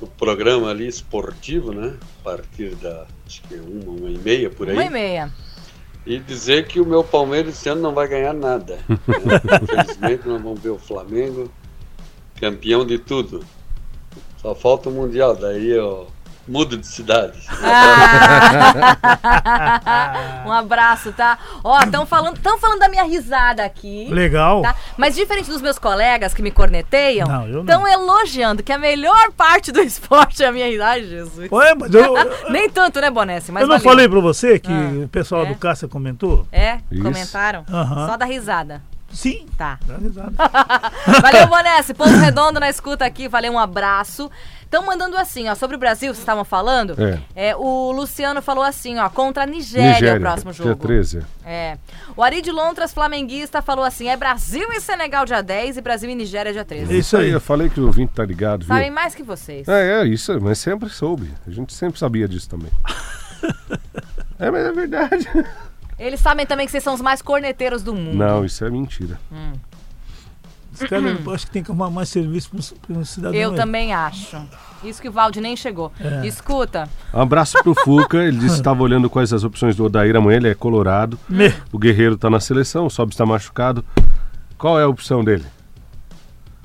o 0.00 0.06
programa 0.06 0.70
ali 0.70 0.86
esportivo, 0.86 1.72
né? 1.72 1.96
A 2.20 2.24
partir 2.24 2.74
da, 2.76 3.06
acho 3.26 3.40
que 3.42 3.54
uma, 3.54 3.92
uma 3.92 4.10
e 4.10 4.18
meia 4.18 4.50
por 4.50 4.68
aí. 4.68 4.74
Uma 4.74 4.84
e 4.84 4.90
meia. 4.90 5.32
E 6.06 6.18
dizer 6.20 6.68
que 6.68 6.80
o 6.80 6.86
meu 6.86 7.02
Palmeiras 7.02 7.54
esse 7.54 7.68
ano 7.68 7.82
não 7.82 7.92
vai 7.92 8.06
ganhar 8.06 8.32
nada. 8.32 8.78
né? 8.88 8.96
Infelizmente 9.62 10.28
nós 10.28 10.40
vamos 10.40 10.60
ver 10.60 10.70
o 10.70 10.78
Flamengo 10.78 11.50
campeão 12.36 12.84
de 12.84 12.98
tudo. 12.98 13.44
Só 14.40 14.54
falta 14.54 14.88
o 14.88 14.92
Mundial, 14.92 15.34
daí 15.34 15.68
eu 15.68 16.06
mudo 16.46 16.76
de 16.76 16.86
cidade. 16.86 17.38
Ah. 17.62 18.96
um 20.46 20.52
abraço, 20.52 21.12
tá? 21.12 21.38
Ó, 21.64 21.80
estão 21.80 22.06
falando, 22.06 22.38
tão 22.38 22.58
falando 22.58 22.80
da 22.80 22.88
minha 22.88 23.04
risada 23.04 23.64
aqui. 23.64 24.08
Legal. 24.10 24.62
Tá? 24.62 24.74
Mas 24.96 25.14
diferente 25.14 25.50
dos 25.50 25.60
meus 25.60 25.78
colegas 25.78 26.34
que 26.34 26.42
me 26.42 26.50
corneteiam, 26.50 27.26
estão 27.60 27.86
elogiando 27.86 28.62
que 28.62 28.72
a 28.72 28.78
melhor 28.78 29.32
parte 29.36 29.72
do 29.72 29.80
esporte 29.82 30.42
é 30.42 30.46
a 30.46 30.52
minha 30.52 30.68
idade, 30.68 31.08
Jesus. 31.08 31.50
Ué, 31.50 31.74
mas 31.74 31.92
eu, 31.92 32.14
Nem 32.50 32.68
tanto, 32.70 33.00
né, 33.00 33.10
Bonesse? 33.10 33.50
Mas 33.52 33.62
eu 33.62 33.68
não 33.68 33.78
valeu. 33.78 33.90
falei 33.90 34.08
pra 34.08 34.20
você 34.20 34.58
que 34.58 34.72
Ah, 34.72 35.04
o 35.04 35.08
pessoal 35.08 35.44
é? 35.44 35.46
do 35.46 35.54
Caça 35.56 35.88
comentou? 35.88 36.46
É? 36.52 36.78
Isso. 36.90 37.02
Comentaram? 37.02 37.64
Aham. 37.70 38.06
Só 38.06 38.16
da 38.16 38.24
risada. 38.24 38.82
Sim. 39.16 39.46
Tá. 39.56 39.78
Dá 39.86 39.96
risada. 39.96 40.32
Valeu, 41.22 41.46
Bonesse. 41.46 41.94
Ponto 41.94 42.10
Redondo 42.10 42.60
na 42.60 42.68
escuta 42.68 43.06
aqui. 43.06 43.28
Valeu, 43.28 43.54
um 43.54 43.58
abraço. 43.58 44.30
Estão 44.62 44.84
mandando 44.84 45.16
assim, 45.16 45.48
ó, 45.48 45.54
sobre 45.54 45.76
o 45.76 45.78
Brasil, 45.78 46.08
vocês 46.12 46.18
estavam 46.18 46.44
falando. 46.44 46.96
É. 47.34 47.56
o 47.56 47.92
Luciano 47.92 48.42
falou 48.42 48.64
assim, 48.64 48.98
ó, 48.98 49.08
contra 49.08 49.44
a 49.44 49.46
Nigéria, 49.46 50.10
é 50.10 50.16
o 50.16 50.20
próximo 50.20 50.52
dia 50.52 50.64
jogo. 50.64 50.82
13. 50.86 51.22
É. 51.46 51.78
O 52.16 52.22
Arid 52.22 52.46
Lontras, 52.50 52.92
flamenguista, 52.92 53.62
falou 53.62 53.84
assim: 53.84 54.08
é 54.08 54.16
Brasil 54.16 54.68
e 54.72 54.80
Senegal 54.80 55.24
dia 55.24 55.40
10 55.40 55.78
e 55.78 55.80
Brasil 55.80 56.10
e 56.10 56.14
Nigéria 56.14 56.52
dia 56.52 56.64
13. 56.64 56.98
Isso 56.98 57.16
aí. 57.16 57.30
Eu 57.30 57.40
falei 57.40 57.70
que 57.70 57.80
o 57.80 57.86
ouvinte 57.86 58.12
tá 58.12 58.24
ligado, 58.24 58.66
viu? 58.66 58.74
Sabem 58.74 58.90
mais 58.90 59.14
que 59.14 59.22
vocês. 59.22 59.66
É, 59.68 60.02
é 60.02 60.04
isso, 60.04 60.38
mas 60.42 60.58
sempre 60.58 60.90
soube. 60.90 61.32
A 61.46 61.50
gente 61.50 61.72
sempre 61.72 61.98
sabia 61.98 62.28
disso 62.28 62.50
também. 62.50 62.70
é, 64.38 64.50
mas 64.50 64.66
é 64.66 64.72
verdade. 64.72 65.28
Eles 65.98 66.20
sabem 66.20 66.44
também 66.46 66.66
que 66.66 66.72
vocês 66.72 66.84
são 66.84 66.94
os 66.94 67.00
mais 67.00 67.22
corneteiros 67.22 67.82
do 67.82 67.94
mundo. 67.94 68.16
Não, 68.16 68.44
isso 68.44 68.64
é 68.64 68.70
mentira. 68.70 69.18
Os 70.72 70.80
caras, 70.88 71.18
eu 71.24 71.32
acho 71.34 71.46
que 71.46 71.52
tem 71.52 71.62
que 71.62 71.70
arrumar 71.70 71.88
mais 71.88 72.08
serviço 72.10 72.50
para 72.86 72.96
um 72.98 73.04
cidadão. 73.04 73.34
Eu 73.38 73.50
aí. 73.52 73.56
também 73.56 73.94
acho. 73.94 74.36
Isso 74.84 75.00
que 75.00 75.08
o 75.08 75.12
Valde 75.12 75.40
nem 75.40 75.56
chegou. 75.56 75.90
É. 75.98 76.26
Escuta, 76.26 76.86
Um 77.14 77.20
abraço 77.22 77.56
pro 77.62 77.74
Fuca, 77.74 78.18
ele 78.18 78.36
disse 78.36 78.54
que 78.56 78.60
estava 78.60 78.82
olhando 78.84 79.08
quais 79.08 79.32
as 79.32 79.42
opções 79.42 79.74
do 79.74 79.84
Odair 79.84 80.14
amanhã, 80.14 80.36
ele 80.36 80.48
é 80.48 80.54
colorado. 80.54 81.18
Me- 81.26 81.54
O 81.72 81.78
Guerreiro 81.78 82.18
tá 82.18 82.28
na 82.28 82.40
seleção, 82.40 82.84
o 82.86 82.90
Sob 82.90 83.10
está 83.10 83.24
machucado. 83.24 83.82
Qual 84.58 84.78
é 84.78 84.82
a 84.82 84.88
opção 84.88 85.24
dele? 85.24 85.44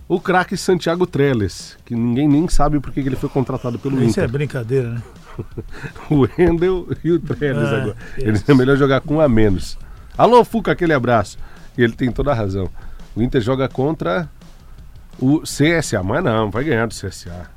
O 0.10 0.20
craque 0.20 0.58
Santiago 0.58 1.08
Trellis, 1.08 1.78
que 1.86 1.96
ninguém 1.96 2.28
nem 2.28 2.46
sabe 2.50 2.82
por 2.82 2.91
que 2.91 3.00
ele 3.00 3.15
foi 3.15 3.30
contratado 3.30 3.80
pelo 3.80 3.96
Isso 4.04 4.20
é 4.20 4.24
Inter. 4.24 4.30
brincadeira, 4.30 4.89
né? 4.89 5.02
O 6.10 6.28
Wendel 6.38 6.88
e 7.04 7.12
o 7.12 7.20
Trellis 7.20 7.67
Ah, 7.70 7.78
agora. 7.78 7.98
isso. 8.17 8.28
Eles 8.28 8.50
é 8.50 8.54
melhor 8.54 8.78
jogar 8.78 9.02
com 9.02 9.15
um 9.15 9.22
a 9.22 9.30
menos. 9.30 9.78
Alô, 10.17 10.44
Fuca, 10.44 10.72
aquele 10.72 10.94
abraço. 10.94 11.38
E 11.78 11.82
ele 11.84 11.94
tem 11.94 12.12
toda 12.12 12.32
a 12.32 12.34
razão. 12.36 12.70
O 13.15 13.22
Inter 13.22 13.41
joga 13.41 13.67
contra 13.67 14.30
o 15.20 15.41
CSA, 15.41 16.02
mas 16.04 16.24
não, 16.24 16.50
vai 16.52 16.63
ganhar 16.63 16.86
do 16.88 16.94
CSA. 16.94 17.50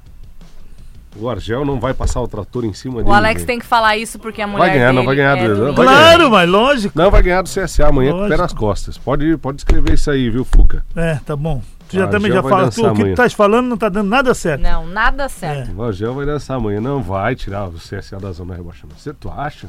O 1.17 1.31
Argel 1.31 1.65
não 1.65 1.79
vai 1.79 1.95
passar 1.95 2.21
o 2.21 2.27
trator 2.27 2.65
em 2.65 2.73
cima 2.73 3.03
de 3.03 3.09
O 3.09 3.13
Alex 3.13 3.35
ninguém. 3.43 3.47
tem 3.47 3.59
que 3.61 3.65
falar 3.67 3.97
isso 3.97 4.19
porque 4.19 4.43
a 4.43 4.49
mulher 4.49 4.67
Vai 4.67 4.73
ganhar, 4.75 4.93
não 4.93 5.03
dele 5.03 5.07
vai 5.07 5.15
ganhar 5.17 5.39
é 5.39 5.49
do- 5.49 5.67
do 5.67 5.73
vai. 5.75 5.87
Claro, 5.87 6.31
mas 6.31 6.49
lógico. 6.51 6.99
Não, 6.99 7.09
vai 7.09 7.23
ganhar 7.23 7.43
do 7.43 7.49
CSA 7.49 7.87
amanhã 7.87 8.11
com 8.11 8.17
o 8.17 8.21
pé 8.23 8.27
Lógico. 8.31 8.43
nas 8.43 8.53
costas. 8.53 8.99
Pode, 8.99 9.37
pode 9.37 9.59
escrever 9.59 9.95
isso 9.95 10.11
aí, 10.11 10.29
viu, 10.29 10.45
Fuca? 10.45 10.85
É, 10.97 11.21
tá 11.25 11.37
bom. 11.37 11.63
Tu 11.89 11.97
já 11.97 12.05
Ah, 12.05 12.09
também 12.09 12.33
já 12.33 12.43
fala. 12.43 12.71
Tu, 12.71 12.85
o 12.87 12.95
que 12.95 13.03
tu 13.03 13.09
estás 13.09 13.33
falando 13.33 13.67
não 13.69 13.77
tá 13.77 13.89
dando 13.89 14.09
nada 14.09 14.33
certo. 14.35 14.63
Não, 14.63 14.87
nada 14.87 15.29
certo. 15.29 15.71
É. 15.71 15.75
O 15.75 15.83
Argel 15.83 16.15
vai 16.15 16.27
dançar 16.27 16.57
amanhã. 16.57 16.81
Não 16.81 17.03
vai 17.03 17.35
tirar 17.37 17.69
o 17.69 17.73
CSA 17.75 18.19
da 18.19 18.33
zona 18.33 18.55
de 18.55 18.61
rebaixamento. 18.61 18.99
Você 19.01 19.13
tu 19.13 19.31
acha? 19.31 19.69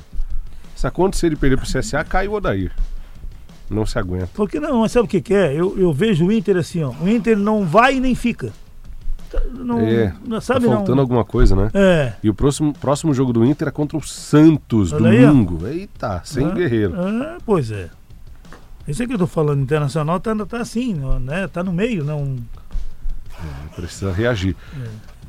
Se 0.75 0.87
acontecer 0.87 1.27
ele 1.27 1.35
perder 1.35 1.57
pro 1.57 1.65
CSA, 1.65 2.03
cai 2.03 2.27
o 2.27 2.33
Odair. 2.33 2.71
Não 3.69 3.85
se 3.85 3.97
aguenta. 3.97 4.29
Porque 4.33 4.59
não, 4.59 4.81
mas 4.81 4.91
sabe 4.91 5.05
o 5.05 5.07
que, 5.09 5.21
que 5.21 5.33
é? 5.33 5.53
Eu, 5.53 5.75
eu 5.77 5.91
vejo 5.91 6.25
o 6.27 6.31
Inter 6.31 6.57
assim, 6.57 6.83
ó. 6.83 6.91
O 7.01 7.07
Inter 7.07 7.37
não 7.37 7.65
vai 7.65 7.95
e 7.95 7.99
nem 7.99 8.13
fica. 8.15 8.51
Tá- 9.31 9.41
Não, 9.51 9.79
é, 9.79 10.13
não- 10.25 10.37
tá 10.37 10.41
sabe 10.41 10.67
faltando 10.67 10.95
não. 10.95 11.01
alguma 11.01 11.25
coisa, 11.25 11.55
né? 11.55 11.69
É. 11.73 12.13
E 12.23 12.29
o 12.29 12.33
próximo, 12.33 12.71
próximo 12.73 13.11
jogo 13.13 13.33
do 13.33 13.43
Inter 13.43 13.67
é 13.69 13.71
contra 13.71 13.97
o 13.97 14.01
Santos, 14.03 14.93
Olha 14.93 15.09
aí, 15.09 15.25
domingo. 15.25 15.65
Eita, 15.67 16.21
sem 16.23 16.45
Ah, 16.45 16.51
guerreiro. 16.51 16.93
ah, 16.95 17.37
pois 17.45 17.71
é. 17.71 17.89
Isso 18.87 19.01
é 19.01 19.07
que 19.07 19.13
eu 19.13 19.17
tô 19.17 19.27
falando, 19.27 19.61
internacional 19.61 20.19
tá, 20.19 20.35
tá 20.45 20.57
assim, 20.57 20.93
né? 21.21 21.47
Tá 21.47 21.63
no 21.63 21.73
meio, 21.73 22.03
não. 22.03 22.37
Precisa 23.75 24.11
reagir. 24.11 24.55
É. 24.79 24.87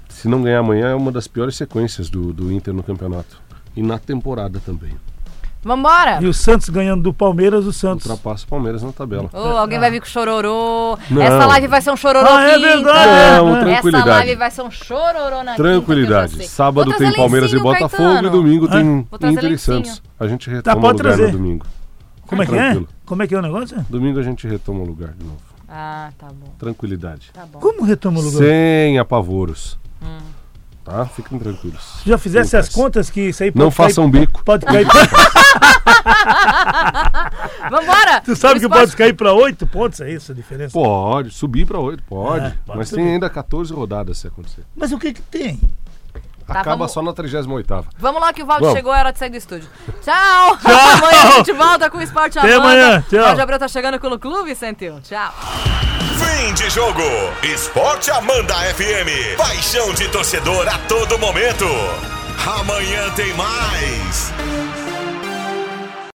Se 0.08 0.28
não 0.28 0.42
ganhar 0.42 0.60
amanhã, 0.60 0.88
é 0.88 0.94
uma 0.94 1.10
das 1.12 1.26
piores 1.26 1.56
sequências 1.56 2.08
do, 2.08 2.32
do 2.32 2.52
Inter 2.52 2.72
no 2.72 2.82
campeonato. 2.82 3.40
E 3.74 3.82
na 3.82 3.98
temporada 3.98 4.60
também. 4.64 4.94
Vambora! 5.62 6.22
E 6.22 6.26
o 6.26 6.32
Santos 6.32 6.68
ganhando 6.68 7.02
do 7.02 7.12
Palmeiras, 7.12 7.66
o 7.66 7.72
Santos. 7.72 8.06
Ultrapassa 8.06 8.44
o 8.44 8.48
Palmeiras 8.48 8.84
na 8.84 8.92
tabela. 8.92 9.28
Ô, 9.32 9.38
alguém 9.38 9.80
vai 9.80 9.90
vir 9.90 10.00
com 10.00 10.06
chororô. 10.06 10.96
Não. 11.10 11.20
Essa 11.20 11.44
live 11.44 11.66
vai 11.66 11.80
ser 11.82 11.90
um 11.90 11.96
chororô 11.96 12.28
Ah, 12.30 12.42
é 12.44 12.58
verdade. 12.58 13.36
Não, 13.36 13.48
Essa 13.56 13.64
tranquilidade. 13.64 14.08
live 14.08 14.34
vai 14.36 14.50
ser 14.52 14.62
um 14.62 14.70
chororô 14.70 15.42
na 15.42 15.54
Tranquilidade. 15.56 16.46
Sábado 16.46 16.92
tem 16.96 17.12
Palmeiras 17.12 17.52
e 17.52 17.58
Botafogo 17.58 18.02
Caetano. 18.04 18.28
e 18.28 18.30
domingo 18.30 18.68
tem 18.68 19.32
Inter 19.32 19.52
e. 19.52 19.58
Santos. 19.58 20.00
A 20.20 20.28
gente 20.28 20.48
retoma 20.48 20.80
pode 20.80 20.94
o 20.94 20.98
lugar 20.98 21.16
trazer. 21.16 21.32
no 21.32 21.38
domingo. 21.38 21.66
Como 22.26 22.42
é 22.42 22.46
que 22.46 22.54
é? 22.54 22.58
Tranquilo. 22.58 22.88
Como 23.04 23.22
é 23.22 23.26
que 23.26 23.34
é 23.34 23.38
o 23.38 23.42
negócio? 23.42 23.86
Domingo 23.88 24.18
a 24.18 24.22
gente 24.22 24.46
retoma 24.46 24.80
o 24.80 24.84
lugar 24.84 25.12
de 25.12 25.24
novo. 25.24 25.38
Ah, 25.68 26.10
tá 26.18 26.26
bom, 26.28 26.52
Tranquilidade. 26.58 27.30
tá 27.32 27.44
bom. 27.46 27.58
Como 27.58 27.82
retoma 27.84 28.20
o 28.20 28.22
lugar? 28.22 28.38
Sem 28.38 28.98
apavoros. 28.98 29.78
Hum. 30.02 30.18
Tá? 30.84 31.04
Fiquem 31.06 31.36
tranquilos. 31.38 31.82
Se 32.04 32.08
já 32.10 32.16
fizesse 32.16 32.56
as 32.56 32.68
contas 32.68 33.10
que 33.10 33.20
isso 33.30 33.42
aí 33.42 33.50
pode 33.50 33.58
Não 33.64 33.70
cair- 33.72 33.88
façam 33.88 34.08
bico. 34.08 34.44
Pode 34.44 34.64
cair. 34.64 34.86
Vambora! 37.70 38.20
tu 38.24 38.36
sabe 38.36 38.60
que 38.60 38.68
pode 38.68 38.94
cair 38.96 39.14
pra 39.14 39.32
oito 39.32 39.66
pontos, 39.66 40.00
é 40.00 40.12
isso 40.12 40.30
a 40.32 40.34
diferença? 40.34 40.72
Pode, 40.72 41.30
subir 41.30 41.66
pra 41.66 41.78
8, 41.80 42.02
pode. 42.04 42.46
É, 42.46 42.54
pode 42.64 42.78
Mas 42.78 42.88
subir. 42.88 43.02
tem 43.02 43.12
ainda 43.14 43.28
14 43.28 43.72
rodadas 43.72 44.18
se 44.18 44.26
acontecer. 44.28 44.62
Mas 44.76 44.92
o 44.92 44.98
que 44.98 45.12
que 45.12 45.22
tem? 45.22 45.58
Tá, 46.46 46.60
Acaba 46.60 46.76
vamos- 46.76 46.92
só 46.92 47.02
na 47.02 47.12
38. 47.12 47.88
Vamos 47.98 48.20
lá 48.20 48.32
que 48.32 48.42
o 48.42 48.46
Valde 48.46 48.62
Vamos. 48.62 48.76
chegou, 48.76 48.94
é 48.94 48.98
hora 49.00 49.12
de 49.12 49.18
sair 49.18 49.30
do 49.30 49.36
estúdio. 49.36 49.68
Tchau! 50.02 50.58
Amanhã 50.64 51.22
a 51.22 51.30
gente 51.38 51.52
volta 51.52 51.90
com 51.90 51.98
o 51.98 52.02
Esporte 52.02 52.38
Até 52.38 52.54
Amanda. 52.54 52.68
amanhã, 52.70 53.04
tchau. 53.10 53.20
Valde 53.24 53.40
Abreu 53.40 53.58
tá 53.58 53.66
chegando 53.68 53.98
com 53.98 54.06
o 54.08 54.18
Clube 54.18 54.50
Vicente. 54.50 54.92
Tchau! 55.02 55.32
Fim 56.18 56.54
de 56.54 56.70
jogo. 56.70 57.02
Esporte 57.42 58.10
Amanda 58.10 58.54
FM. 58.74 59.36
Paixão 59.36 59.92
de 59.94 60.08
torcedor 60.08 60.68
a 60.68 60.78
todo 60.86 61.18
momento. 61.18 61.64
Amanhã 62.60 63.10
tem 63.16 63.32
mais. 63.34 64.32